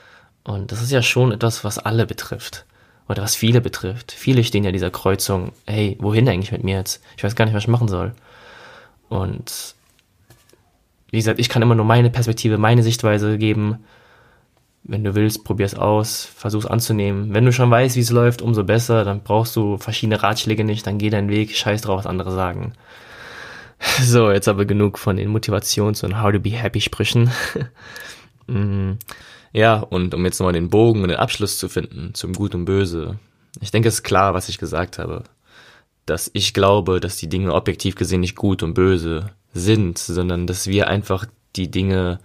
Und 0.43 0.71
das 0.71 0.81
ist 0.81 0.91
ja 0.91 1.01
schon 1.01 1.31
etwas, 1.31 1.63
was 1.63 1.79
alle 1.79 2.05
betrifft. 2.05 2.65
Oder 3.09 3.23
was 3.23 3.35
viele 3.35 3.59
betrifft. 3.59 4.11
Viele 4.11 4.43
stehen 4.43 4.63
ja 4.63 4.71
dieser 4.71 4.91
Kreuzung, 4.91 5.51
hey, 5.65 5.97
wohin 5.99 6.29
eigentlich 6.29 6.51
mit 6.51 6.63
mir 6.63 6.77
jetzt? 6.77 7.03
Ich 7.17 7.23
weiß 7.23 7.35
gar 7.35 7.45
nicht, 7.45 7.55
was 7.55 7.63
ich 7.63 7.67
machen 7.69 7.87
soll. 7.87 8.13
Und 9.09 9.75
wie 11.09 11.17
gesagt, 11.17 11.39
ich 11.39 11.49
kann 11.49 11.61
immer 11.61 11.75
nur 11.75 11.85
meine 11.85 12.11
Perspektive, 12.11 12.57
meine 12.57 12.83
Sichtweise 12.83 13.37
geben. 13.37 13.83
Wenn 14.89 15.03
du 15.03 15.13
willst, 15.13 15.43
probier's 15.43 15.75
aus, 15.75 16.25
versuch's 16.25 16.65
anzunehmen. 16.65 17.31
Wenn 17.31 17.45
du 17.45 17.53
schon 17.53 17.69
weißt, 17.69 17.95
wie 17.95 17.99
es 17.99 18.09
läuft, 18.09 18.41
umso 18.41 18.63
besser. 18.63 19.05
Dann 19.05 19.21
brauchst 19.21 19.55
du 19.55 19.77
verschiedene 19.77 20.23
Ratschläge 20.23 20.63
nicht, 20.63 20.87
dann 20.87 20.97
geh 20.97 21.11
deinen 21.11 21.29
Weg, 21.29 21.55
scheiß 21.55 21.81
drauf, 21.81 21.99
was 21.99 22.07
andere 22.07 22.31
sagen. 22.31 22.73
So, 24.01 24.29
jetzt 24.29 24.49
aber 24.49 24.65
genug 24.65 24.97
von 24.97 25.15
den 25.15 25.33
Motivations- 25.33 26.03
und 26.03 26.21
How 26.21 26.33
to 26.33 26.39
be 26.39 26.49
happy 26.49 26.81
Sprüchen. 26.81 27.31
Mm, 28.51 28.93
ja, 29.53 29.75
und 29.75 30.15
um 30.15 30.25
jetzt 30.25 30.39
nochmal 30.39 30.53
den 30.53 30.71
Bogen 30.71 31.03
und 31.03 31.09
den 31.09 31.19
Abschluss 31.19 31.59
zu 31.59 31.69
finden 31.69 32.15
zum 32.15 32.33
Gut 32.33 32.55
und 32.55 32.65
Böse. 32.65 33.19
Ich 33.61 33.69
denke, 33.69 33.89
es 33.89 33.95
ist 33.95 34.03
klar, 34.03 34.33
was 34.33 34.49
ich 34.49 34.57
gesagt 34.57 34.97
habe. 34.97 35.23
Dass 36.07 36.31
ich 36.33 36.55
glaube, 36.55 36.99
dass 36.99 37.17
die 37.17 37.29
Dinge 37.29 37.53
objektiv 37.53 37.93
gesehen 37.93 38.21
nicht 38.21 38.35
gut 38.35 38.63
und 38.63 38.73
böse 38.73 39.29
sind, 39.53 39.99
sondern 39.99 40.47
dass 40.47 40.65
wir 40.65 40.87
einfach 40.87 41.27
die 41.55 41.69
Dinge 41.69 42.19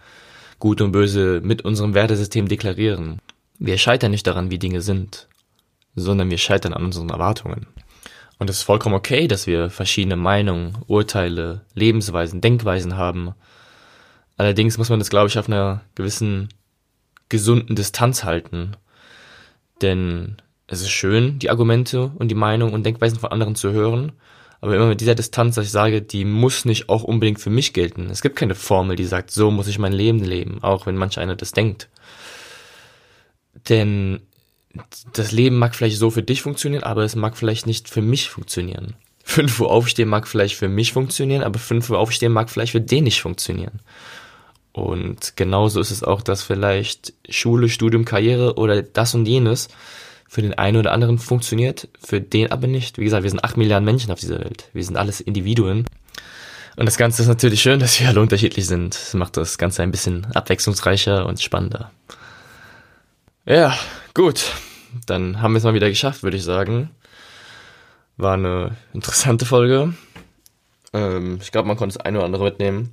Gut 0.65 0.81
und 0.81 0.93
Böse 0.93 1.43
mit 1.45 1.63
unserem 1.63 1.93
Wertesystem 1.93 2.49
deklarieren. 2.49 3.19
Wir 3.59 3.77
scheitern 3.77 4.13
nicht 4.13 4.27
daran, 4.27 4.51
wie 4.51 4.59
Dinge 4.59 4.81
sind, 4.81 5.29
sondern 5.95 6.31
wir 6.31 6.39
scheitern 6.39 6.73
an 6.73 6.87
unseren 6.87 7.11
Erwartungen. 7.11 7.67
Und 8.39 8.49
es 8.49 8.57
ist 8.57 8.63
vollkommen 8.63 8.95
okay, 8.95 9.29
dass 9.29 9.47
wir 9.47 9.69
verschiedene 9.69 10.17
Meinungen, 10.17 10.79
Urteile, 10.87 11.67
Lebensweisen, 11.75 12.41
Denkweisen 12.41 12.97
haben. 12.97 13.35
Allerdings 14.39 14.79
muss 14.79 14.89
man 14.89 15.01
das, 15.01 15.11
glaube 15.11 15.29
ich, 15.29 15.39
auf 15.39 15.49
einer 15.49 15.83
gewissen 15.97 16.49
gesunden 17.29 17.77
Distanz 17.77 18.25
halten. 18.25 18.75
Denn 19.83 20.39
es 20.67 20.81
ist 20.81 20.93
schön, 20.93 21.39
die 21.41 21.51
Argumente 21.51 22.11
und 22.15 22.29
die 22.29 22.35
Meinungen 22.35 22.73
und 22.73 22.87
Denkweisen 22.87 23.19
von 23.19 23.33
anderen 23.33 23.55
zu 23.55 23.73
hören, 23.73 24.13
aber 24.65 24.77
immer 24.77 24.87
mit 24.87 25.03
dieser 25.03 25.15
Distanz, 25.15 25.57
dass 25.57 25.67
ich 25.67 25.71
sage, 25.71 26.01
die 26.01 26.25
muss 26.25 26.65
nicht 26.65 26.89
auch 26.89 27.03
unbedingt 27.03 27.39
für 27.39 27.51
mich 27.51 27.75
gelten. 27.75 28.09
Es 28.09 28.23
gibt 28.23 28.35
keine 28.35 28.55
Formel, 28.55 28.97
die 28.97 29.05
sagt, 29.05 29.31
so 29.31 29.51
muss 29.51 29.67
ich 29.67 29.79
mein 29.79 29.93
Leben 29.93 30.21
leben, 30.25 30.63
auch 30.63 30.87
wenn 30.87 30.97
manch 30.97 31.19
einer 31.19 31.37
das 31.37 31.53
denkt. 31.53 31.91
Denn 33.69 34.23
das 35.13 35.33
Leben 35.33 35.59
mag 35.59 35.75
vielleicht 35.75 35.99
so 35.99 36.09
für 36.09 36.23
dich 36.23 36.41
funktionieren, 36.41 36.83
aber 36.83 37.05
es 37.05 37.15
mag 37.15 37.37
vielleicht 37.37 37.67
nicht 37.67 37.91
für 37.91 38.01
mich 38.01 38.31
funktionieren. 38.31 38.95
5 39.25 39.61
Uhr 39.61 39.71
aufstehen 39.71 40.09
mag 40.09 40.27
vielleicht 40.27 40.55
für 40.57 40.69
mich 40.69 40.95
funktionieren, 40.95 41.43
aber 41.43 41.59
5 41.59 41.91
Uhr 41.91 41.99
aufstehen 41.99 42.33
mag 42.33 42.49
vielleicht 42.49 42.73
für 42.73 42.81
den 42.81 43.05
nicht 43.05 43.21
funktionieren. 43.21 43.81
Und 44.73 45.37
genauso 45.37 45.79
ist 45.79 45.91
es 45.91 46.03
auch, 46.03 46.23
dass 46.23 46.43
vielleicht 46.43 47.13
Schule, 47.29 47.69
Studium, 47.69 48.07
Karriere 48.07 48.55
oder 48.55 48.81
das 48.81 49.15
und 49.15 49.27
jenes 49.27 49.69
für 50.35 50.43
den 50.43 50.55
einen 50.55 50.79
oder 50.79 50.91
anderen 50.91 51.21
funktioniert, 51.21 51.87
für 52.05 52.21
den 52.21 52.51
aber 52.51 52.67
nicht. 52.67 52.99
Wie 52.99 53.05
gesagt, 53.05 53.23
wir 53.23 53.31
sind 53.31 53.45
acht 53.45 53.57
Milliarden 53.57 53.85
Menschen 53.85 54.11
auf 54.11 54.19
dieser 54.19 54.41
Welt. 54.41 54.69
Wir 54.73 54.83
sind 54.83 54.97
alles 54.97 55.21
Individuen. 55.21 55.87
Und 56.75 56.87
das 56.87 56.97
Ganze 56.97 57.23
ist 57.23 57.29
natürlich 57.29 57.63
schön, 57.63 57.79
dass 57.79 58.01
wir 58.01 58.09
alle 58.09 58.21
unterschiedlich 58.21 58.67
sind. 58.67 58.97
Das 58.97 59.15
macht 59.15 59.37
das 59.37 59.59
Ganze 59.59 59.85
ein 59.85 59.93
bisschen 59.93 60.27
abwechslungsreicher 60.35 61.25
und 61.25 61.41
spannender. 61.41 61.93
Ja, 63.47 63.79
gut. 64.13 64.51
dann 65.07 65.41
haben 65.41 65.53
wir 65.53 65.59
es 65.59 65.65
mal 65.65 65.75
wieder 65.75 65.89
geschafft, 65.89 66.25
würde 66.25 66.37
ich 66.37 66.43
sagen. 66.43 66.91
War 68.17 68.35
eine 68.35 68.77
interessante 68.93 69.47
Folge. 69.47 69.95
Ähm, 70.93 71.39
ich 71.41 71.53
glaube, 71.53 71.69
man 71.69 71.77
konnte 71.77 71.97
das 71.97 72.05
eine 72.05 72.19
oder 72.19 72.27
andere 72.27 72.43
mitnehmen. 72.43 72.91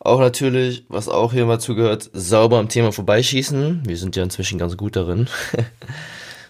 Auch 0.00 0.20
natürlich, 0.20 0.84
was 0.90 1.08
auch 1.08 1.32
hier 1.32 1.46
mal 1.46 1.60
zugehört, 1.60 2.10
sauber 2.12 2.58
am 2.58 2.68
Thema 2.68 2.92
vorbeischießen. 2.92 3.84
Wir 3.86 3.96
sind 3.96 4.16
ja 4.16 4.22
inzwischen 4.22 4.58
ganz 4.58 4.76
gut 4.76 4.96
darin. 4.96 5.28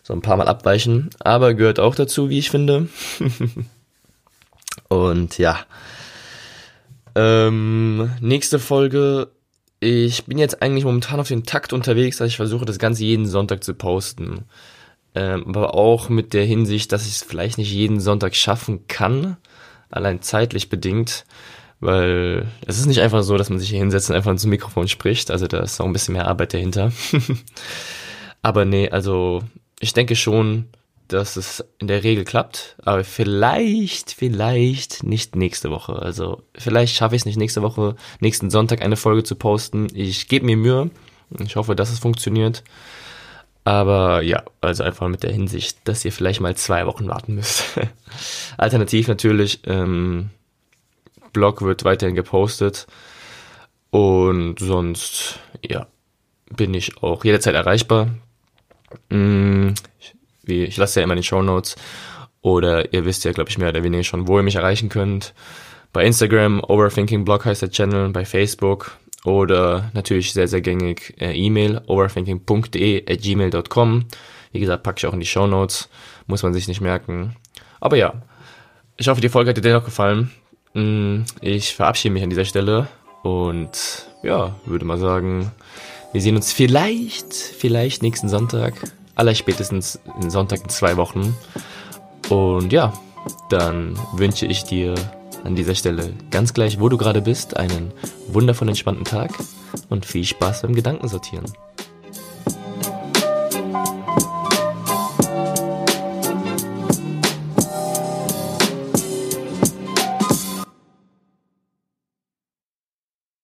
so 0.08 0.14
ein 0.14 0.22
paar 0.22 0.38
Mal 0.38 0.48
abweichen. 0.48 1.10
Aber 1.20 1.52
gehört 1.52 1.78
auch 1.78 1.94
dazu, 1.94 2.30
wie 2.30 2.38
ich 2.38 2.50
finde. 2.50 2.88
Und 4.88 5.36
ja. 5.36 5.60
Ähm, 7.14 8.10
nächste 8.22 8.58
Folge. 8.58 9.28
Ich 9.80 10.24
bin 10.24 10.38
jetzt 10.38 10.62
eigentlich 10.62 10.86
momentan 10.86 11.20
auf 11.20 11.28
den 11.28 11.44
Takt 11.44 11.74
unterwegs, 11.74 12.16
dass 12.16 12.28
ich 12.28 12.36
versuche, 12.36 12.64
das 12.64 12.78
Ganze 12.78 13.04
jeden 13.04 13.26
Sonntag 13.26 13.62
zu 13.62 13.74
posten. 13.74 14.46
Ähm, 15.14 15.44
aber 15.46 15.74
auch 15.74 16.08
mit 16.08 16.32
der 16.32 16.46
Hinsicht, 16.46 16.90
dass 16.90 17.06
ich 17.06 17.16
es 17.16 17.22
vielleicht 17.22 17.58
nicht 17.58 17.70
jeden 17.70 18.00
Sonntag 18.00 18.34
schaffen 18.34 18.86
kann. 18.88 19.36
Allein 19.90 20.22
zeitlich 20.22 20.70
bedingt. 20.70 21.26
Weil 21.80 22.46
es 22.66 22.78
ist 22.78 22.86
nicht 22.86 23.02
einfach 23.02 23.22
so, 23.22 23.36
dass 23.36 23.50
man 23.50 23.58
sich 23.58 23.68
hier 23.68 23.78
hinsetzt 23.78 24.08
und 24.08 24.16
einfach 24.16 24.30
ins 24.30 24.46
Mikrofon 24.46 24.88
spricht. 24.88 25.30
Also 25.30 25.46
da 25.48 25.58
ist 25.58 25.78
auch 25.82 25.86
ein 25.86 25.92
bisschen 25.92 26.14
mehr 26.14 26.28
Arbeit 26.28 26.54
dahinter. 26.54 26.92
aber 28.42 28.64
nee, 28.64 28.88
also 28.88 29.42
ich 29.80 29.92
denke 29.92 30.16
schon, 30.16 30.66
dass 31.08 31.36
es 31.36 31.64
in 31.78 31.88
der 31.88 32.04
Regel 32.04 32.24
klappt, 32.24 32.76
aber 32.84 33.02
vielleicht, 33.02 34.12
vielleicht 34.12 35.02
nicht 35.02 35.36
nächste 35.36 35.70
Woche. 35.70 35.94
Also 35.94 36.42
vielleicht 36.54 36.94
schaffe 36.94 37.16
ich 37.16 37.22
es 37.22 37.26
nicht 37.26 37.38
nächste 37.38 37.62
Woche, 37.62 37.96
nächsten 38.20 38.50
Sonntag 38.50 38.82
eine 38.82 38.96
Folge 38.96 39.24
zu 39.24 39.34
posten. 39.34 39.88
Ich 39.94 40.28
gebe 40.28 40.44
mir 40.44 40.56
Mühe. 40.56 40.90
Ich 41.38 41.56
hoffe, 41.56 41.74
dass 41.74 41.90
es 41.90 41.98
funktioniert. 41.98 42.62
Aber 43.64 44.22
ja, 44.22 44.44
also 44.60 44.82
einfach 44.82 45.08
mit 45.08 45.22
der 45.22 45.32
Hinsicht, 45.32 45.78
dass 45.84 46.04
ihr 46.04 46.12
vielleicht 46.12 46.40
mal 46.40 46.56
zwei 46.56 46.86
Wochen 46.86 47.08
warten 47.08 47.34
müsst. 47.34 47.64
Alternativ 48.56 49.08
natürlich, 49.08 49.60
ähm, 49.66 50.30
Blog 51.32 51.62
wird 51.62 51.84
weiterhin 51.84 52.14
gepostet. 52.14 52.86
Und 53.90 54.58
sonst, 54.58 55.38
ja, 55.62 55.86
bin 56.54 56.74
ich 56.74 57.02
auch 57.02 57.24
jederzeit 57.24 57.54
erreichbar. 57.54 58.08
Mm, 59.10 59.70
wie, 60.44 60.64
ich 60.64 60.76
lasse 60.76 61.00
ja 61.00 61.04
immer 61.04 61.14
in 61.14 61.18
den 61.18 61.24
Show 61.24 61.42
Notes. 61.42 61.76
Oder 62.40 62.92
ihr 62.92 63.04
wisst 63.04 63.24
ja, 63.24 63.32
glaube 63.32 63.50
ich, 63.50 63.58
mehr 63.58 63.70
oder 63.70 63.82
weniger 63.82 64.04
schon, 64.04 64.28
wo 64.28 64.38
ihr 64.38 64.42
mich 64.42 64.56
erreichen 64.56 64.88
könnt. 64.88 65.34
Bei 65.92 66.04
Instagram, 66.04 66.62
Overthinking 66.62 67.24
Blog 67.24 67.44
heißt 67.44 67.62
der 67.62 67.70
Channel, 67.70 68.10
bei 68.10 68.24
Facebook 68.24 68.96
oder 69.24 69.90
natürlich 69.94 70.32
sehr, 70.32 70.48
sehr 70.48 70.60
gängig 70.60 71.14
äh, 71.20 71.32
E-Mail, 71.32 71.80
overthinking.de 71.86 73.10
at 73.10 73.20
gmail.com. 73.20 74.04
Wie 74.52 74.60
gesagt, 74.60 74.82
packe 74.82 74.98
ich 74.98 75.06
auch 75.06 75.12
in 75.12 75.20
die 75.20 75.26
Show 75.26 75.46
Notes. 75.46 75.88
Muss 76.26 76.42
man 76.42 76.52
sich 76.52 76.68
nicht 76.68 76.80
merken. 76.80 77.36
Aber 77.80 77.96
ja, 77.96 78.14
ich 78.96 79.08
hoffe, 79.08 79.20
die 79.20 79.28
Folge 79.28 79.50
hat 79.50 79.56
dir 79.56 79.62
dennoch 79.62 79.84
gefallen. 79.84 80.30
Mm, 80.74 81.22
ich 81.40 81.74
verabschiede 81.74 82.12
mich 82.12 82.22
an 82.22 82.30
dieser 82.30 82.44
Stelle 82.44 82.88
und 83.22 84.06
ja, 84.22 84.54
würde 84.66 84.84
mal 84.84 84.98
sagen, 84.98 85.50
wir 86.12 86.20
sehen 86.20 86.36
uns 86.36 86.52
vielleicht, 86.52 87.32
vielleicht 87.34 88.02
nächsten 88.02 88.28
Sonntag 88.28 88.74
aller 89.14 89.34
spätestens 89.34 89.98
Sonntag 90.28 90.62
in 90.62 90.68
zwei 90.68 90.96
Wochen. 90.96 91.36
Und 92.28 92.72
ja, 92.72 92.92
dann 93.50 93.98
wünsche 94.14 94.46
ich 94.46 94.64
dir 94.64 94.94
an 95.44 95.56
dieser 95.56 95.74
Stelle 95.74 96.12
ganz 96.30 96.54
gleich, 96.54 96.80
wo 96.80 96.88
du 96.88 96.96
gerade 96.96 97.20
bist, 97.20 97.56
einen 97.56 97.92
wundervoll 98.28 98.68
entspannten 98.68 99.04
Tag 99.04 99.32
und 99.88 100.06
viel 100.06 100.24
Spaß 100.24 100.62
beim 100.62 100.74
Gedankensortieren. 100.74 101.46